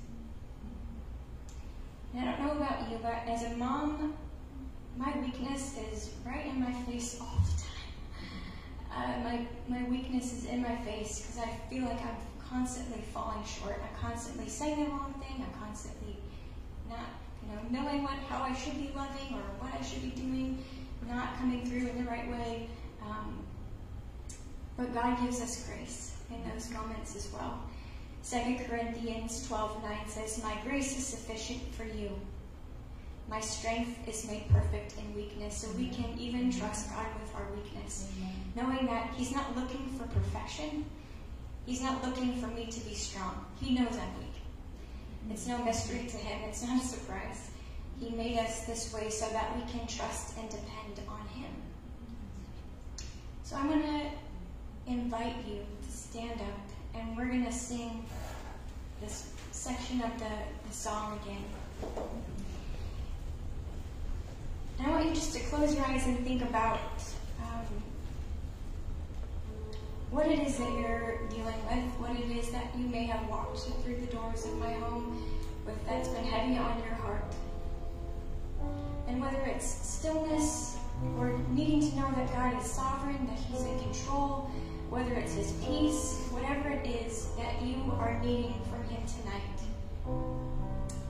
And 2.14 2.28
I 2.28 2.36
don't 2.36 2.46
know 2.46 2.52
about 2.52 2.90
you, 2.90 2.98
but 3.02 3.14
as 3.26 3.44
a 3.44 3.56
mom, 3.56 4.14
my 4.96 5.12
weakness 5.20 5.76
is 5.90 6.10
right 6.24 6.46
in 6.46 6.60
my 6.60 6.72
face 6.82 7.18
all 7.20 7.38
the 7.44 7.62
time. 7.62 7.74
Uh, 8.94 9.24
my, 9.24 9.46
my 9.80 9.88
weakness 9.88 10.32
is 10.32 10.44
in 10.46 10.62
my 10.62 10.76
face 10.76 11.20
because 11.20 11.38
I 11.38 11.50
feel 11.68 11.84
like 11.84 12.00
I'm 12.00 12.16
constantly 12.54 13.02
falling 13.12 13.44
short. 13.44 13.82
I'm 13.82 14.10
constantly 14.10 14.48
saying 14.48 14.84
the 14.84 14.90
wrong 14.90 15.12
thing. 15.14 15.44
I'm 15.44 15.66
constantly 15.66 16.16
not, 16.88 17.06
you 17.42 17.48
know, 17.48 17.82
knowing 17.82 18.04
what 18.04 18.12
how 18.28 18.44
I 18.44 18.54
should 18.54 18.74
be 18.74 18.92
loving 18.94 19.34
or 19.34 19.42
what 19.58 19.74
I 19.78 19.82
should 19.82 20.02
be 20.02 20.10
doing, 20.10 20.62
not 21.08 21.36
coming 21.36 21.66
through 21.66 21.88
in 21.88 22.04
the 22.04 22.08
right 22.08 22.30
way. 22.30 22.68
Um, 23.02 23.40
but 24.76 24.94
God 24.94 25.20
gives 25.20 25.40
us 25.40 25.66
grace 25.68 26.14
in 26.30 26.38
those 26.48 26.70
moments 26.70 27.16
as 27.16 27.28
well. 27.32 27.60
2 28.30 28.64
Corinthians 28.68 29.46
12 29.48 29.82
9 29.82 29.98
says, 30.06 30.40
My 30.42 30.56
grace 30.62 30.96
is 30.96 31.04
sufficient 31.04 31.60
for 31.74 31.84
you. 31.84 32.10
My 33.28 33.40
strength 33.40 34.06
is 34.08 34.26
made 34.28 34.48
perfect 34.50 34.94
in 34.98 35.14
weakness. 35.16 35.56
So 35.56 35.68
we 35.76 35.88
can 35.88 36.16
even 36.18 36.52
trust 36.52 36.88
God 36.90 37.06
with 37.20 37.34
our 37.34 37.46
weakness, 37.52 38.12
knowing 38.54 38.86
that 38.86 39.12
He's 39.16 39.32
not 39.32 39.56
looking 39.56 39.88
for 39.98 40.06
perfection. 40.06 40.84
He's 41.66 41.82
not 41.82 42.04
looking 42.04 42.34
for 42.36 42.48
me 42.48 42.66
to 42.66 42.80
be 42.80 42.94
strong. 42.94 43.44
He 43.60 43.74
knows 43.74 43.92
I'm 43.92 44.18
weak. 44.18 44.34
It's 45.30 45.46
no 45.46 45.58
mystery 45.64 46.06
to 46.06 46.16
Him, 46.16 46.48
it's 46.48 46.62
not 46.62 46.82
a 46.82 46.86
surprise. 46.86 47.50
He 48.00 48.10
made 48.10 48.38
us 48.38 48.66
this 48.66 48.92
way 48.92 49.08
so 49.08 49.26
that 49.30 49.56
we 49.56 49.62
can 49.70 49.86
trust 49.86 50.36
and 50.36 50.48
depend 50.50 51.00
on 51.08 51.26
Him. 51.28 51.50
So 53.44 53.56
I'm 53.56 53.68
going 53.68 53.82
to 53.82 54.92
invite 54.92 55.36
you 55.48 55.64
to 55.86 55.90
stand 55.90 56.40
up 56.40 56.74
and 56.94 57.16
we're 57.16 57.26
going 57.26 57.46
to 57.46 57.52
sing 57.52 58.04
this 59.00 59.30
section 59.52 60.02
of 60.02 60.18
the, 60.18 60.30
the 60.68 60.74
song 60.74 61.18
again. 61.24 61.44
And 64.78 64.86
I 64.86 64.90
want 64.90 65.06
you 65.06 65.14
just 65.14 65.32
to 65.34 65.40
close 65.40 65.74
your 65.74 65.84
eyes 65.86 66.06
and 66.06 66.18
think 66.24 66.42
about 66.42 66.80
um, 67.40 67.64
what 70.14 70.28
it 70.28 70.38
is 70.46 70.56
that 70.58 70.72
you're 70.78 71.18
dealing 71.28 71.58
with, 71.66 71.90
what 71.98 72.12
it 72.12 72.30
is 72.38 72.52
that 72.52 72.70
you 72.78 72.86
may 72.86 73.04
have 73.04 73.28
walked 73.28 73.58
through 73.82 73.96
the 73.96 74.06
doors 74.06 74.44
of 74.44 74.56
my 74.58 74.72
home 74.74 75.20
with 75.66 75.74
that's 75.88 76.08
been 76.08 76.22
heavy 76.22 76.56
on 76.56 76.78
your 76.86 76.94
heart. 76.94 77.34
And 79.08 79.20
whether 79.20 79.40
it's 79.40 79.66
stillness 79.66 80.78
or 81.18 81.36
needing 81.50 81.80
to 81.90 81.96
know 81.96 82.12
that 82.14 82.32
God 82.32 82.62
is 82.62 82.70
sovereign, 82.70 83.26
that 83.26 83.38
He's 83.50 83.62
in 83.62 83.76
control, 83.80 84.48
whether 84.88 85.14
it's 85.14 85.34
His 85.34 85.50
peace, 85.66 86.22
whatever 86.30 86.70
it 86.70 86.86
is 86.86 87.30
that 87.36 87.60
you 87.60 87.74
are 87.98 88.16
needing 88.22 88.54
from 88.70 88.84
Him 88.84 89.02
tonight. 89.18 89.58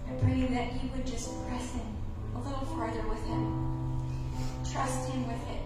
I 0.08 0.12
pray 0.24 0.46
that 0.48 0.72
you 0.82 0.88
would 0.96 1.06
just 1.06 1.28
press 1.46 1.74
in 1.74 2.36
a 2.36 2.40
little 2.40 2.64
farther 2.72 3.06
with 3.06 3.22
Him. 3.26 4.00
Trust 4.72 5.10
Him 5.10 5.28
with 5.28 5.44
it. 5.50 5.63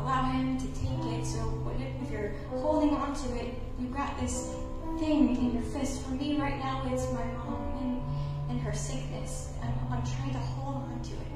Allow 0.00 0.22
Him 0.32 0.58
to 0.58 0.66
take 0.80 1.04
it. 1.12 1.26
So 1.26 1.38
if 1.78 2.10
you're 2.10 2.32
holding 2.50 2.94
on 2.94 3.14
to 3.14 3.36
it, 3.36 3.54
you've 3.78 3.94
got 3.94 4.18
this 4.18 4.54
thing 4.98 5.36
in 5.36 5.52
your 5.54 5.62
fist. 5.62 6.02
For 6.02 6.10
me 6.12 6.40
right 6.40 6.58
now, 6.58 6.82
it's 6.86 7.10
my 7.12 7.24
mom 7.24 7.76
and, 7.80 8.02
and 8.50 8.60
her 8.60 8.72
sickness. 8.72 9.52
I'm, 9.62 9.74
I'm 9.90 10.02
trying 10.02 10.32
to 10.32 10.38
hold 10.38 10.84
on 10.84 11.00
to 11.02 11.12
it. 11.12 11.30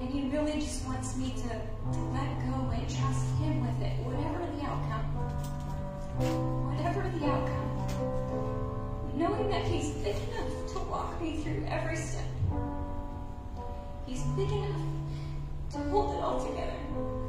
And 0.00 0.08
He 0.10 0.28
really 0.30 0.54
just 0.60 0.86
wants 0.86 1.16
me 1.16 1.34
to, 1.36 1.48
to 1.48 2.00
let 2.12 2.28
go 2.46 2.70
and 2.70 2.88
trust 2.88 3.26
Him 3.38 3.60
with 3.60 3.82
it, 3.82 3.94
whatever 4.04 4.38
the 4.56 4.62
outcome. 4.64 5.06
Whatever 6.72 7.02
the 7.18 7.26
outcome. 7.26 7.72
Knowing 9.14 9.50
that 9.50 9.64
He's 9.66 9.90
big 10.02 10.16
enough 10.16 10.72
to 10.72 10.78
walk 10.90 11.20
me 11.20 11.36
through 11.42 11.66
every 11.68 11.96
step. 11.96 12.24
He's 14.06 14.22
big 14.36 14.50
enough 14.50 14.80
to 15.72 15.78
hold 15.90 16.14
it 16.14 16.22
all 16.22 16.44
together. 16.44 17.25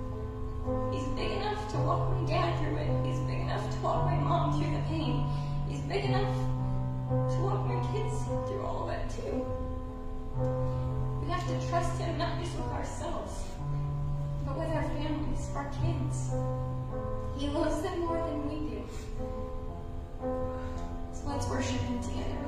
He's 0.91 1.07
big 1.09 1.31
enough 1.31 1.71
to 1.71 1.77
walk 1.77 2.11
my 2.11 2.27
dad 2.27 2.59
through 2.59 2.77
it. 2.77 3.05
He's 3.05 3.19
big 3.19 3.39
enough 3.39 3.69
to 3.69 3.77
walk 3.79 4.05
my 4.05 4.17
mom 4.17 4.59
through 4.59 4.71
the 4.71 4.83
pain. 4.87 5.25
He's 5.69 5.79
big 5.81 6.05
enough 6.05 6.35
to 7.09 7.37
walk 7.39 7.65
my 7.65 7.79
kids 7.93 8.23
through 8.47 8.61
all 8.61 8.89
of 8.89 8.93
it 8.93 9.09
too. 9.09 9.45
We 11.21 11.29
have 11.31 11.47
to 11.47 11.69
trust 11.69 11.99
Him 11.99 12.17
not 12.17 12.39
just 12.39 12.55
with 12.57 12.71
ourselves, 12.73 13.43
but 14.45 14.57
with 14.57 14.69
our 14.69 14.83
families, 14.83 15.49
our 15.55 15.71
kids. 15.81 16.31
He 17.37 17.47
loves 17.49 17.81
them 17.81 17.99
more 18.01 18.17
than 18.17 18.49
we 18.49 18.69
do. 18.69 18.83
So 21.13 21.27
let's 21.27 21.47
worship 21.47 21.79
Him 21.81 22.01
together. 22.01 22.47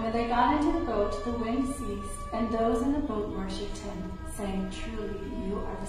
And 0.00 0.14
when 0.14 0.22
they 0.22 0.28
got 0.30 0.54
into 0.56 0.78
the 0.78 0.86
boat, 0.86 1.24
the 1.26 1.32
wind 1.32 1.66
ceased, 1.66 2.20
and 2.32 2.50
those 2.50 2.80
in 2.80 2.94
the 2.94 3.00
boat 3.00 3.28
worshipped 3.36 3.76
him, 3.76 4.18
saying, 4.34 4.70
Truly, 4.70 5.18
you 5.46 5.58
are 5.58 5.76
the 5.78 5.86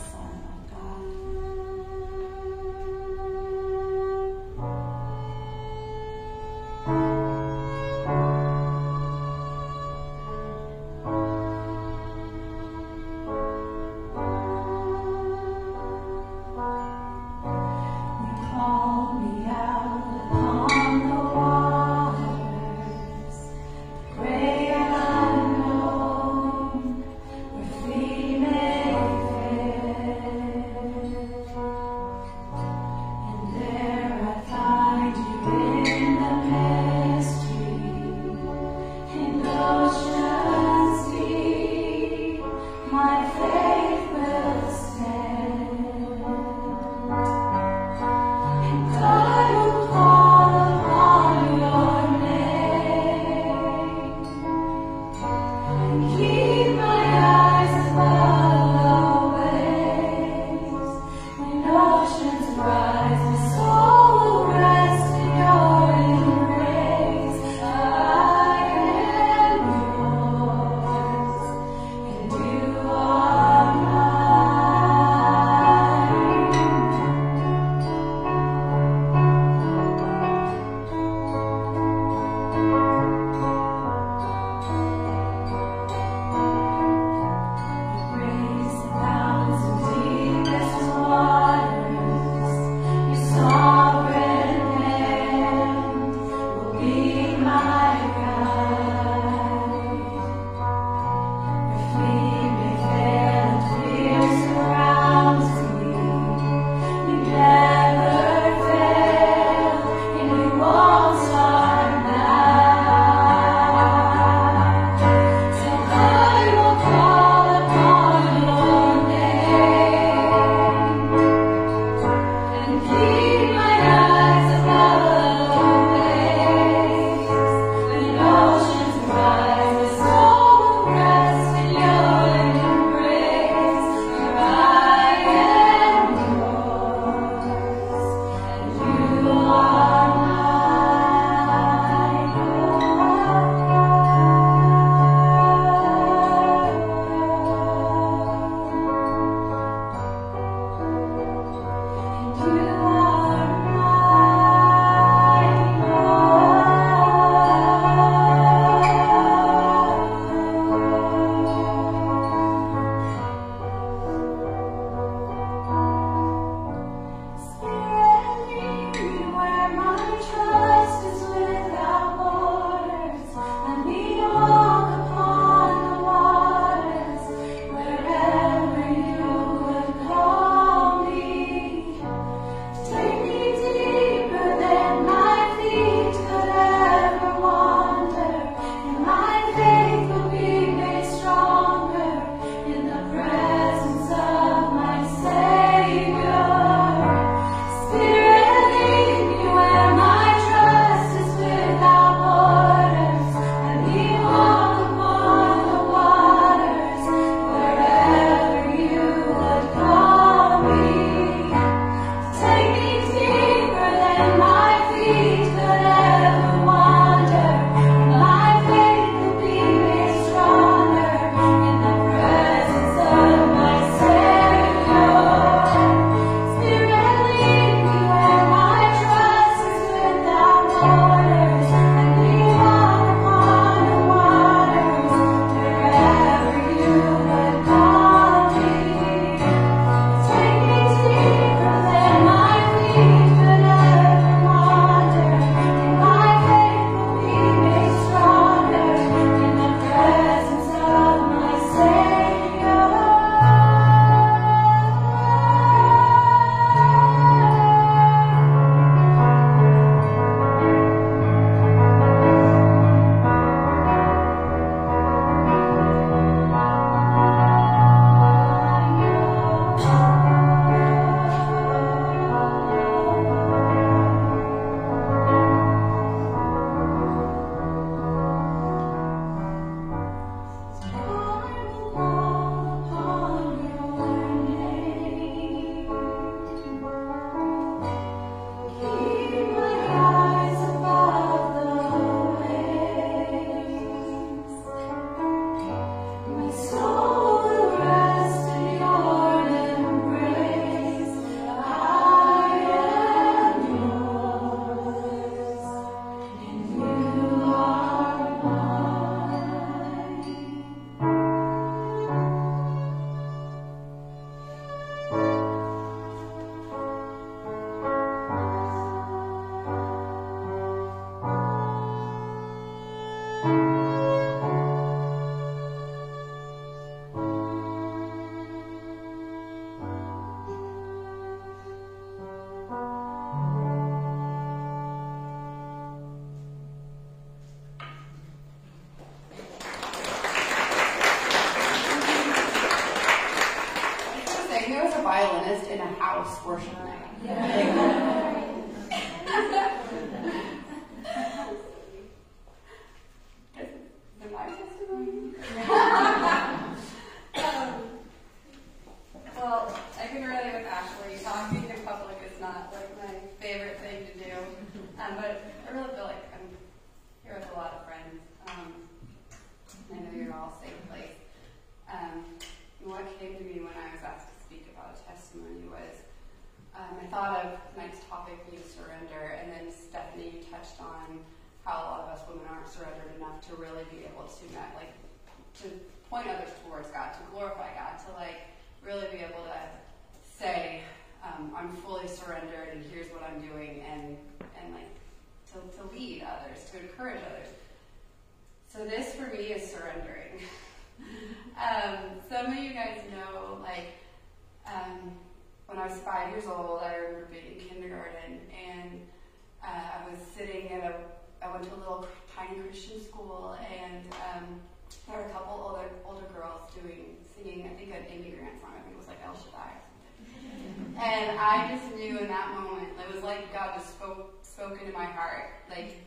into 424.82 424.98
my 424.98 425.06
heart, 425.06 425.50
like 425.70 425.98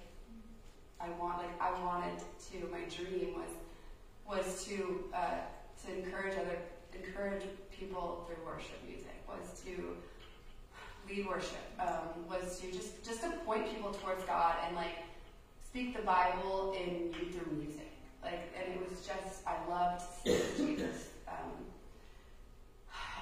I 1.01 1.09
want, 1.20 1.38
like 1.38 1.60
I 1.60 1.70
wanted 1.84 2.18
to. 2.18 2.68
My 2.70 2.84
dream 2.94 3.34
was 3.34 3.51
was 4.26 4.64
to 4.66 5.05
uh, 5.14 5.40
to 5.84 5.98
encourage 5.98 6.34
other 6.38 6.59
encourage 6.92 7.42
people 7.70 8.26
through 8.26 8.44
worship 8.44 8.82
music. 8.86 9.14
Was 9.28 9.62
to 9.62 9.96
lead 11.09 11.26
worship. 11.26 11.64
Um, 11.78 12.28
was 12.28 12.60
to 12.60 12.72
just 12.72 13.05
just 13.05 13.22
to 13.22 13.30
point 13.46 13.72
people 13.72 13.92
towards 13.92 14.24
God 14.24 14.56
and 14.66 14.76
like 14.76 14.98
speak 15.64 15.96
the 15.96 16.02
Bible 16.02 16.74
in 16.78 17.12
through 17.12 17.52
music. 17.56 17.90
Like, 18.22 18.55
and 18.59 18.74
it 18.74 18.88
was 18.88 19.06
just 19.06 19.46
I 19.46 19.56
loved 19.68 20.02
singing 20.24 20.76
Jesus. 20.76 21.09
Um, 21.28 21.52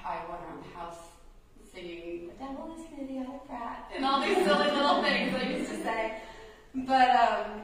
I 0.05 0.17
went 0.29 0.41
around 0.43 0.63
the 0.63 0.77
house 0.77 1.12
singing 1.73 2.27
"The 2.27 2.45
Devil 2.45 2.75
is 2.77 2.85
Smitty, 2.85 3.21
I 3.21 3.37
Pratt" 3.47 3.91
and 3.95 4.05
all 4.05 4.21
these 4.21 4.37
silly 4.45 4.71
little 4.71 5.01
things 5.01 5.35
I 5.35 5.49
used 5.49 5.71
to 5.71 5.83
say. 5.83 6.21
But 6.75 7.09
um, 7.09 7.61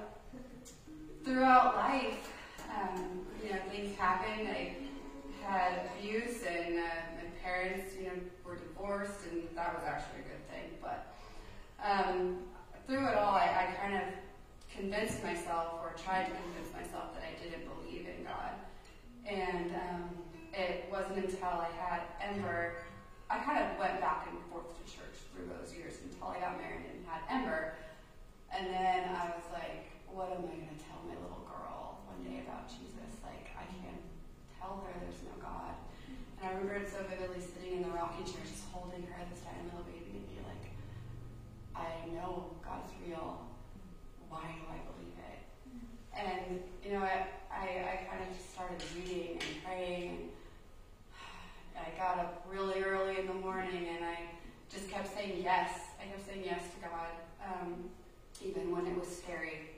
throughout 1.23 1.75
life, 1.75 2.31
um, 2.69 3.21
you 3.43 3.51
know, 3.51 3.59
things 3.71 3.95
happened. 3.97 4.47
I 4.47 4.75
had 5.43 5.89
abuse, 5.97 6.43
and 6.43 6.79
uh, 6.79 6.81
my 7.15 7.29
parents, 7.43 7.93
you 7.97 8.05
know, 8.05 8.13
were 8.45 8.57
divorced, 8.57 9.25
and 9.31 9.43
that 9.55 9.73
was 9.73 9.83
actually 9.85 10.21
a 10.21 10.29
good 10.29 10.49
thing. 10.49 10.77
But 10.81 11.13
um, 11.83 12.39
through 12.87 13.07
it 13.07 13.15
all, 13.15 13.35
I, 13.35 13.45
I 13.45 13.81
kind 13.81 13.95
of 13.95 14.03
convinced 14.75 15.23
myself, 15.23 15.79
or 15.81 15.95
tried 16.03 16.25
to 16.25 16.31
convince 16.31 16.73
myself, 16.73 17.13
that 17.15 17.23
I 17.23 17.43
didn't 17.43 17.65
believe 17.65 18.07
in 18.07 18.23
God. 18.23 18.51
And 19.25 19.75
um, 19.75 20.09
it 20.53 20.87
wasn't 20.91 21.25
until 21.25 21.47
I 21.47 21.69
had 21.79 22.01
Ember, 22.21 22.75
I 23.29 23.37
kind 23.39 23.61
of 23.61 23.77
went 23.77 24.01
back 24.01 24.27
and 24.29 24.37
forth 24.51 24.73
to 24.73 24.83
church 24.89 25.21
through 25.31 25.47
those 25.53 25.73
years 25.73 26.01
until 26.03 26.33
I 26.33 26.39
got 26.39 26.57
married 26.57 26.89
and 26.89 27.05
had 27.05 27.21
Ember. 27.29 27.73
And 28.55 28.67
then 28.67 29.13
I 29.13 29.29
was 29.29 29.45
like, 29.53 29.89
what 30.09 30.33
am 30.33 30.41
I 30.49 30.57
going 30.57 30.73
to 30.73 30.81
tell 30.81 30.99
my 31.05 31.13
little 31.21 31.45
girl 31.45 32.01
one 32.09 32.25
day 32.25 32.41
about 32.41 32.65
Jesus? 32.67 33.21
Like, 33.21 33.53
I 33.53 33.65
can't 33.77 34.01
tell 34.57 34.81
her 34.81 34.91
there's 34.97 35.21
no 35.29 35.37
God. 35.37 35.77
And 36.41 36.41
I 36.43 36.57
remember 36.57 36.81
it 36.81 36.89
so 36.89 37.05
vividly 37.05 37.39
sitting 37.39 37.79
in 37.79 37.83
the 37.85 37.93
rocking 37.93 38.25
chair, 38.25 38.41
just 38.41 38.65
holding 38.73 39.05
her, 39.05 39.17
this 39.29 39.45
tiny 39.45 39.61
little 39.69 39.85
baby, 39.85 40.17
and 40.17 40.25
be 40.33 40.41
like, 40.49 40.65
I 41.77 42.09
know 42.09 42.57
God's 42.65 42.89
real. 43.05 43.45
Why 44.27 44.49
do 44.49 44.65
I 44.65 44.79
believe 44.89 45.17
it? 45.21 45.39
And, 46.17 46.59
you 46.81 46.97
know, 46.97 47.05
I, 47.05 47.29
I, 47.53 47.63
I 47.63 47.95
kind 48.09 48.21
of 48.25 48.33
just 48.33 48.49
started 48.53 48.81
reading 48.97 49.37
and 49.37 49.53
praying. 49.63 50.09
And 51.77 51.85
I 51.85 51.93
got 51.95 52.17
up 52.17 52.45
really 52.49 52.81
early 52.81 53.19
in 53.19 53.27
the 53.27 53.39
morning 53.39 53.87
and 53.93 54.03
I 54.03 54.17
just 54.73 54.89
kept 54.89 55.13
saying 55.13 55.41
yes. 55.41 55.71
I 56.01 56.09
kept 56.09 56.25
saying 56.27 56.43
yes 56.45 56.61
to 56.75 56.89
God. 56.89 57.13
Um, 57.39 57.89
even 58.43 58.71
when 58.71 58.87
it 58.87 58.97
was 58.97 59.09
scary. 59.09 59.75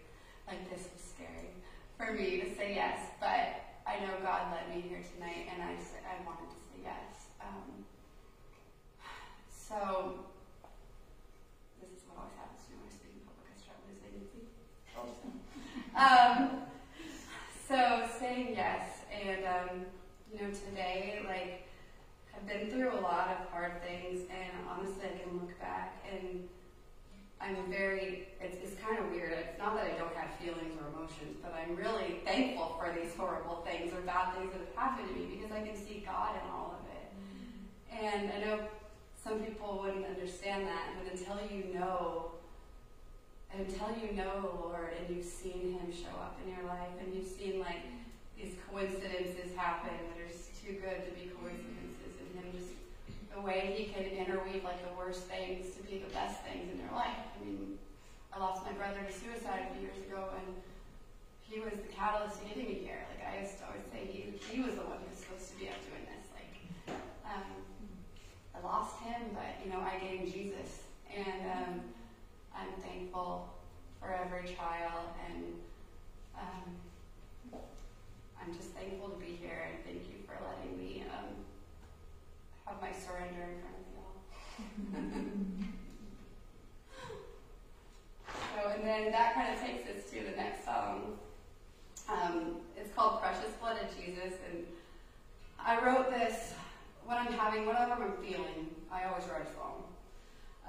Like 0.47 0.69
this 0.69 0.87
was 0.91 1.01
scary 1.01 1.49
for 1.97 2.13
me 2.13 2.41
to 2.41 2.55
say 2.55 2.75
yes, 2.75 2.99
but 3.19 3.61
I 3.87 3.99
know 4.03 4.13
God 4.21 4.53
led 4.53 4.75
me 4.75 4.81
here 4.81 5.01
tonight, 5.15 5.47
and 5.53 5.63
I 5.63 5.75
said 5.77 6.03
I 6.05 6.23
wanted 6.25 6.49
to 6.49 6.59
say 6.69 6.83
yes. 6.83 7.31
Um, 7.39 7.85
so 9.49 10.19
this 11.79 11.89
is 11.89 12.03
what 12.09 12.19
always 12.19 12.35
happens 12.37 12.67
to 12.67 12.73
me 12.73 12.77
when 12.83 12.85
I 12.85 12.93
speak 12.93 13.15
in 13.15 13.23
public. 13.25 13.47
I 13.47 13.55
start 13.57 13.79
losing 13.87 14.19
it. 14.19 14.51
Um, 15.95 16.67
so 17.67 17.79
saying 18.19 18.53
yes, 18.55 19.07
and 19.09 19.45
um, 19.45 19.85
you 20.33 20.41
know 20.41 20.51
today, 20.51 21.21
like 21.25 21.65
I've 22.35 22.45
been 22.45 22.69
through 22.69 22.91
a 22.91 23.01
lot 23.01 23.29
of 23.29 23.49
hard 23.49 23.81
things, 23.81 24.27
and 24.29 24.51
honestly, 24.69 25.05
I 25.05 25.17
can 25.23 25.39
look 25.39 25.57
back 25.59 26.03
and 26.11 26.43
I'm 27.41 27.57
very, 27.69 28.27
it's, 28.39 28.55
it's 28.61 28.81
kind 28.81 28.99
of 28.99 29.09
weird. 29.09 29.33
It's 29.33 29.57
not 29.57 29.75
that 29.75 29.85
I 29.85 29.97
don't 29.97 30.13
have 30.15 30.29
feelings 30.37 30.77
or 30.79 30.87
emotions, 30.93 31.37
but 31.41 31.53
I'm 31.57 31.75
really 31.75 32.21
thankful 32.23 32.77
for 32.77 32.93
these 32.93 33.15
horrible 33.17 33.65
things 33.65 33.91
or 33.93 34.01
bad 34.01 34.35
things 34.35 34.51
that 34.53 34.61
have 34.61 34.75
happened 34.75 35.09
to 35.09 35.15
me 35.15 35.25
because 35.35 35.51
I 35.51 35.61
can 35.61 35.75
see 35.75 36.03
God 36.05 36.35
in 36.35 36.49
all 36.51 36.77
of 36.77 36.85
it. 36.85 38.03
And 38.03 38.31
I 38.31 38.45
know 38.45 38.59
some 39.23 39.39
people 39.39 39.79
wouldn't 39.81 40.05
understand 40.05 40.67
that, 40.67 40.89
but 40.97 41.11
until 41.11 41.39
you 41.49 41.73
know, 41.73 42.31
until 43.57 43.89
you 44.01 44.15
know 44.15 44.41
the 44.41 44.67
Lord 44.67 44.93
and 44.99 45.15
you've 45.15 45.25
show 45.91 46.15
up 46.19 46.39
in 46.43 46.55
your 46.55 46.65
life 46.65 46.95
and 46.99 47.13
you've 47.13 47.27
seen 47.27 47.59
like 47.59 47.83
these 48.35 48.55
coincidences 48.71 49.53
happen 49.55 49.91
that 49.91 50.17
are 50.17 50.31
too 50.61 50.77
good 50.77 51.03
to 51.03 51.11
be 51.17 51.29
coincidences 51.35 52.13
and 52.21 52.29
Him 52.37 52.47
just 52.53 52.71
the 53.33 53.41
way 53.41 53.73
he 53.75 53.89
can 53.89 54.05
interweave 54.05 54.63
like 54.63 54.79
the 54.85 54.93
worst 54.93 55.25
things 55.25 55.75
to 55.75 55.81
be 55.83 55.97
the 55.97 56.11
best 56.13 56.43
things 56.43 56.69
in 56.71 56.77
your 56.77 56.91
life. 56.93 57.17
I 57.33 57.43
mean, 57.43 57.79
I 58.33 58.39
lost 58.39 58.65
my 58.65 58.71
brother 58.73 58.99
to 59.01 59.11
suicide 59.11 59.67
a 59.67 59.73
few 59.73 59.87
years 59.87 59.97
ago, 60.05 60.29
and 60.37 60.55
he 61.41 61.59
was 61.59 61.73
the 61.73 61.91
catalyst 61.91 62.39
to 62.39 62.45
getting 62.47 62.67
me 62.67 62.79
here. 62.85 63.03
Like 63.09 63.25
I 63.27 63.41
used 63.41 63.57
to 63.59 63.65
always 63.67 63.87
say, 63.91 64.05
he 64.05 64.31
he 64.47 64.61
was 64.61 64.75
the 64.75 64.85
one 64.85 64.99
who 65.01 65.09
was 65.09 65.19
supposed 65.19 65.49
to 65.51 65.55
be 65.57 65.67
up 65.67 65.79
doing 65.87 66.05
this. 66.05 66.25
Like, 66.31 66.53
um, 67.25 67.49
I 68.55 68.59
lost 68.63 69.01
him, 69.01 69.33
but 69.33 69.57
you 69.63 69.71
know, 69.71 69.79
I 69.79 69.97
gained 69.99 70.31
Jesus, 70.31 70.85
and 71.09 71.41
um, 71.49 71.73
I'm 72.55 72.71
thankful 72.83 73.49
for 73.99 74.13
every 74.13 74.53
trial, 74.55 75.15
and 75.27 75.57
um, 76.41 77.59
I'm 78.41 78.53
just 78.55 78.71
thankful 78.71 79.09
to 79.09 79.17
be 79.17 79.37
here, 79.39 79.69
and 79.69 79.85
thank 79.85 80.09
you 80.09 80.25
for 80.25 80.35
letting 80.43 80.77
me. 80.77 81.03
Um, 81.13 81.35
have 82.71 82.81
my 82.81 82.91
surrender 82.91 83.43
in 83.43 83.59
front 83.59 83.75
of 83.75 83.85
you 83.91 83.97
all. 83.99 84.15
so, 88.63 88.69
and 88.75 88.87
then 88.87 89.11
that 89.11 89.33
kind 89.33 89.53
of 89.53 89.61
takes 89.61 89.89
us 89.89 90.09
to 90.11 90.23
the 90.23 90.35
next 90.37 90.63
song. 90.65 91.17
Um, 92.09 92.57
it's 92.77 92.93
called 92.95 93.21
Precious 93.21 93.51
Blood 93.59 93.77
of 93.81 93.97
Jesus, 93.97 94.33
and 94.49 94.65
I 95.59 95.83
wrote 95.83 96.09
this 96.11 96.53
when 97.05 97.17
I'm 97.17 97.33
having 97.33 97.65
whatever 97.65 98.03
I'm 98.03 98.13
feeling. 98.23 98.69
I 98.91 99.05
always 99.05 99.25
write 99.25 99.43
a 99.43 99.53
song, 99.55 99.83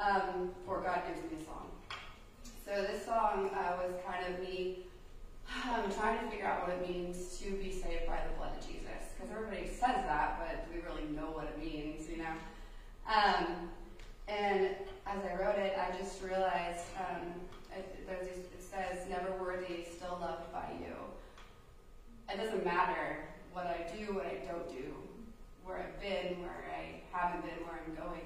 um, 0.00 0.50
God 0.66 1.02
gives 1.06 1.22
me 1.30 1.38
a 1.40 1.44
song. 1.44 1.70
So 2.64 2.82
this 2.82 3.04
song 3.04 3.50
uh, 3.54 3.76
was 3.82 3.92
kind 4.06 4.32
of 4.32 4.40
me 4.40 4.86
I'm 5.64 5.92
trying 5.92 6.18
to 6.18 6.30
figure 6.30 6.46
out 6.46 6.66
what 6.66 6.76
it 6.76 6.88
means 6.88 7.38
to 7.38 7.52
be 7.52 7.70
saved 7.70 8.06
by 8.06 8.20
the 8.26 8.36
blood 8.38 8.52
of 8.58 8.66
Jesus, 8.66 9.14
because 9.14 9.30
everybody 9.30 9.66
says 9.68 10.04
that, 10.06 10.38
but 10.38 10.66
do 10.66 10.78
we 10.78 10.84
really 10.84 11.10
know 11.14 11.30
what 11.30 11.44
it 11.44 11.58
means, 11.58 12.08
you 12.08 12.18
know? 12.18 12.34
Um, 13.06 13.68
and 14.28 14.70
as 15.06 15.24
I 15.24 15.34
wrote 15.42 15.58
it, 15.58 15.76
I 15.78 15.96
just 15.96 16.22
realized 16.22 16.84
um, 16.98 17.28
it, 17.76 18.06
it 18.08 18.46
says, 18.58 19.08
never 19.08 19.32
worthy, 19.42 19.84
still 19.84 20.18
loved 20.20 20.52
by 20.52 20.66
you. 20.80 20.94
It 22.32 22.38
doesn't 22.38 22.64
matter 22.64 23.18
what 23.52 23.66
I 23.66 23.96
do, 23.96 24.14
what 24.14 24.26
I 24.26 24.38
don't 24.50 24.68
do, 24.68 24.94
where 25.64 25.78
I've 25.78 26.00
been, 26.00 26.40
where 26.40 26.64
I 26.72 27.00
haven't 27.16 27.42
been, 27.42 27.66
where 27.66 27.80
I'm 27.86 27.94
going. 27.94 28.20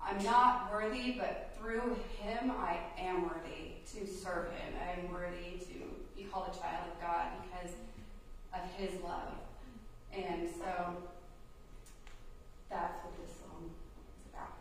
I'm 0.00 0.22
not 0.24 0.72
worthy, 0.72 1.12
but 1.12 1.50
through 1.58 1.96
him 2.18 2.52
I 2.52 2.78
am 2.98 3.24
worthy 3.24 3.72
to 3.92 4.06
serve 4.06 4.50
him. 4.52 4.74
I 4.80 5.00
am 5.00 5.12
worthy 5.12 5.58
to 5.58 5.79
called 6.30 6.46
a 6.52 6.58
child 6.58 6.86
of 6.92 7.00
God 7.00 7.26
because 7.42 7.74
of 8.54 8.60
his 8.76 9.02
love. 9.02 9.34
And 10.12 10.48
so 10.48 10.96
that's 12.68 13.04
what 13.04 13.14
this 13.20 13.36
song 13.36 13.70
is 13.70 14.26
about. 14.32 14.54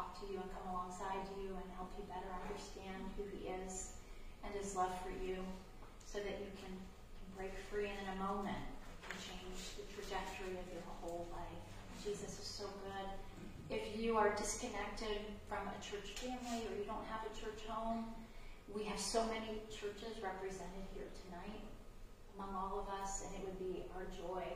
Talk 0.00 0.16
to 0.16 0.32
you 0.32 0.40
and 0.40 0.48
come 0.56 0.72
alongside 0.72 1.20
you 1.36 1.52
and 1.52 1.66
help 1.76 1.92
you 2.00 2.04
better 2.08 2.32
understand 2.40 3.04
who 3.20 3.24
he 3.36 3.52
is 3.52 4.00
and 4.40 4.48
his 4.56 4.72
love 4.72 4.88
for 5.04 5.12
you 5.12 5.36
so 6.08 6.16
that 6.24 6.40
you 6.40 6.48
can, 6.56 6.72
can 6.72 7.28
break 7.36 7.52
free 7.68 7.92
and 7.92 8.00
in 8.00 8.08
a 8.16 8.18
moment 8.24 8.64
can 9.04 9.12
change 9.20 9.76
the 9.76 9.84
trajectory 9.92 10.56
of 10.56 10.64
your 10.72 10.80
whole 11.04 11.28
life. 11.36 11.60
Jesus 12.00 12.32
is 12.40 12.48
so 12.48 12.64
good. 12.80 13.08
If 13.68 14.00
you 14.00 14.16
are 14.16 14.32
disconnected 14.40 15.20
from 15.52 15.68
a 15.68 15.76
church 15.84 16.16
family 16.16 16.64
or 16.64 16.72
you 16.80 16.88
don't 16.88 17.04
have 17.12 17.28
a 17.28 17.32
church 17.36 17.60
home, 17.68 18.08
we 18.72 18.88
have 18.88 18.98
so 18.98 19.20
many 19.28 19.60
churches 19.68 20.16
represented 20.24 20.88
here 20.96 21.12
tonight 21.28 21.60
among 22.40 22.56
all 22.56 22.80
of 22.80 22.88
us, 23.04 23.28
and 23.28 23.36
it 23.36 23.44
would 23.44 23.60
be 23.60 23.84
our 23.92 24.08
joy 24.16 24.48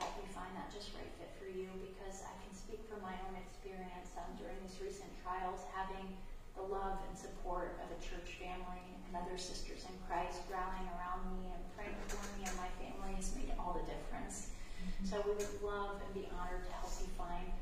help 0.00 0.16
you 0.16 0.26
find 0.32 0.48
that 0.56 0.72
just 0.72 0.96
right 0.96 1.12
fit 1.20 1.28
for 1.36 1.46
you 1.52 1.68
because 1.84 2.24
I 2.24 2.32
can 2.40 2.56
speak 2.56 2.80
from 2.88 3.04
my 3.04 3.12
own 3.28 3.36
experience 3.36 4.16
um, 4.16 4.32
during 4.40 4.56
these 4.64 4.80
recent 4.80 5.12
trials, 5.20 5.60
having 5.76 6.16
the 6.56 6.64
love 6.64 6.96
and 7.04 7.12
support 7.12 7.76
of 7.84 7.92
a 7.92 7.98
church 8.00 8.40
family 8.40 8.84
and 9.06 9.12
other 9.12 9.36
sisters 9.36 9.84
in 9.84 9.94
Christ 10.08 10.40
rallying 10.48 10.88
around 10.96 11.28
me 11.28 11.52
and 11.52 11.60
praying 11.76 11.96
for 12.08 12.20
me 12.36 12.48
and 12.48 12.56
my 12.56 12.72
family 12.80 13.12
has 13.12 13.36
made 13.36 13.52
all 13.60 13.76
the 13.76 13.84
difference. 13.84 14.56
Mm-hmm. 14.80 15.04
So 15.04 15.20
we 15.28 15.36
would 15.36 15.56
love 15.60 16.00
and 16.00 16.10
be 16.16 16.24
honored 16.32 16.64
to 16.64 16.72
help 16.80 16.92
you 17.00 17.08
find, 17.20 17.52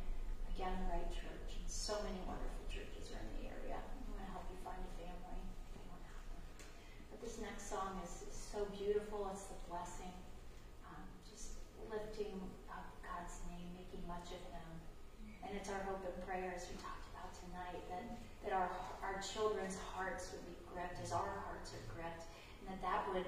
again, 0.55 0.75
the 0.87 0.89
right 0.95 1.11
church. 1.11 1.51
And 1.59 1.67
so 1.67 1.99
many 2.07 2.23
wonderful 2.23 2.65
churches 2.71 3.11
are 3.15 3.23
in 3.23 3.31
the 3.39 3.45
area. 3.51 3.79
We 3.79 4.15
want 4.15 4.23
to 4.23 4.31
help 4.31 4.47
you 4.51 4.59
find 4.63 4.79
a 4.79 4.93
family 4.95 5.39
if 5.43 5.75
you 5.75 5.83
want 5.91 6.03
to 6.07 6.11
have 6.15 6.25
one. 6.31 6.47
But 7.11 7.19
this 7.19 7.43
next 7.43 7.67
song 7.71 7.99
is, 8.03 8.27
is 8.31 8.39
so 8.39 8.67
beautiful. 8.75 9.31
It's 9.35 9.47
the 9.51 9.59
blessing. 9.71 10.15
Lifting 11.89 12.37
up 12.69 12.85
God's 13.01 13.41
name, 13.49 13.73
making 13.73 14.05
much 14.05 14.29
of 14.31 14.43
Him. 14.53 14.69
And 15.45 15.57
it's 15.57 15.73
our 15.73 15.81
hope 15.89 16.05
and 16.05 16.17
prayer, 16.29 16.53
as 16.53 16.69
we 16.69 16.77
talked 16.77 17.09
about 17.17 17.33
tonight, 17.33 17.81
that, 17.89 18.05
that 18.45 18.53
our, 18.53 18.69
our 19.01 19.17
children's 19.25 19.81
hearts 19.97 20.29
would 20.33 20.45
be 20.45 20.53
gripped 20.69 21.01
as 21.01 21.13
our 21.13 21.43
hearts 21.49 21.73
are 21.73 21.85
gripped, 21.97 22.29
and 22.61 22.69
that 22.69 22.81
that 22.85 23.09
would 23.13 23.25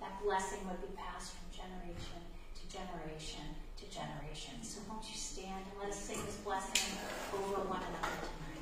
that 0.00 0.14
blessing 0.22 0.62
would 0.70 0.80
be 0.80 0.94
passed 0.94 1.34
from 1.34 1.50
generation 1.50 2.22
to 2.54 2.62
generation 2.70 3.42
to 3.78 3.84
generation. 3.90 4.54
So 4.62 4.80
won't 4.88 5.02
you 5.10 5.16
stand 5.16 5.66
and 5.66 5.74
let 5.82 5.90
us 5.90 5.98
sing 5.98 6.18
this 6.26 6.36
blessing 6.46 6.98
over 7.34 7.66
one 7.66 7.82
another 7.82 8.14
tonight. 8.22 8.57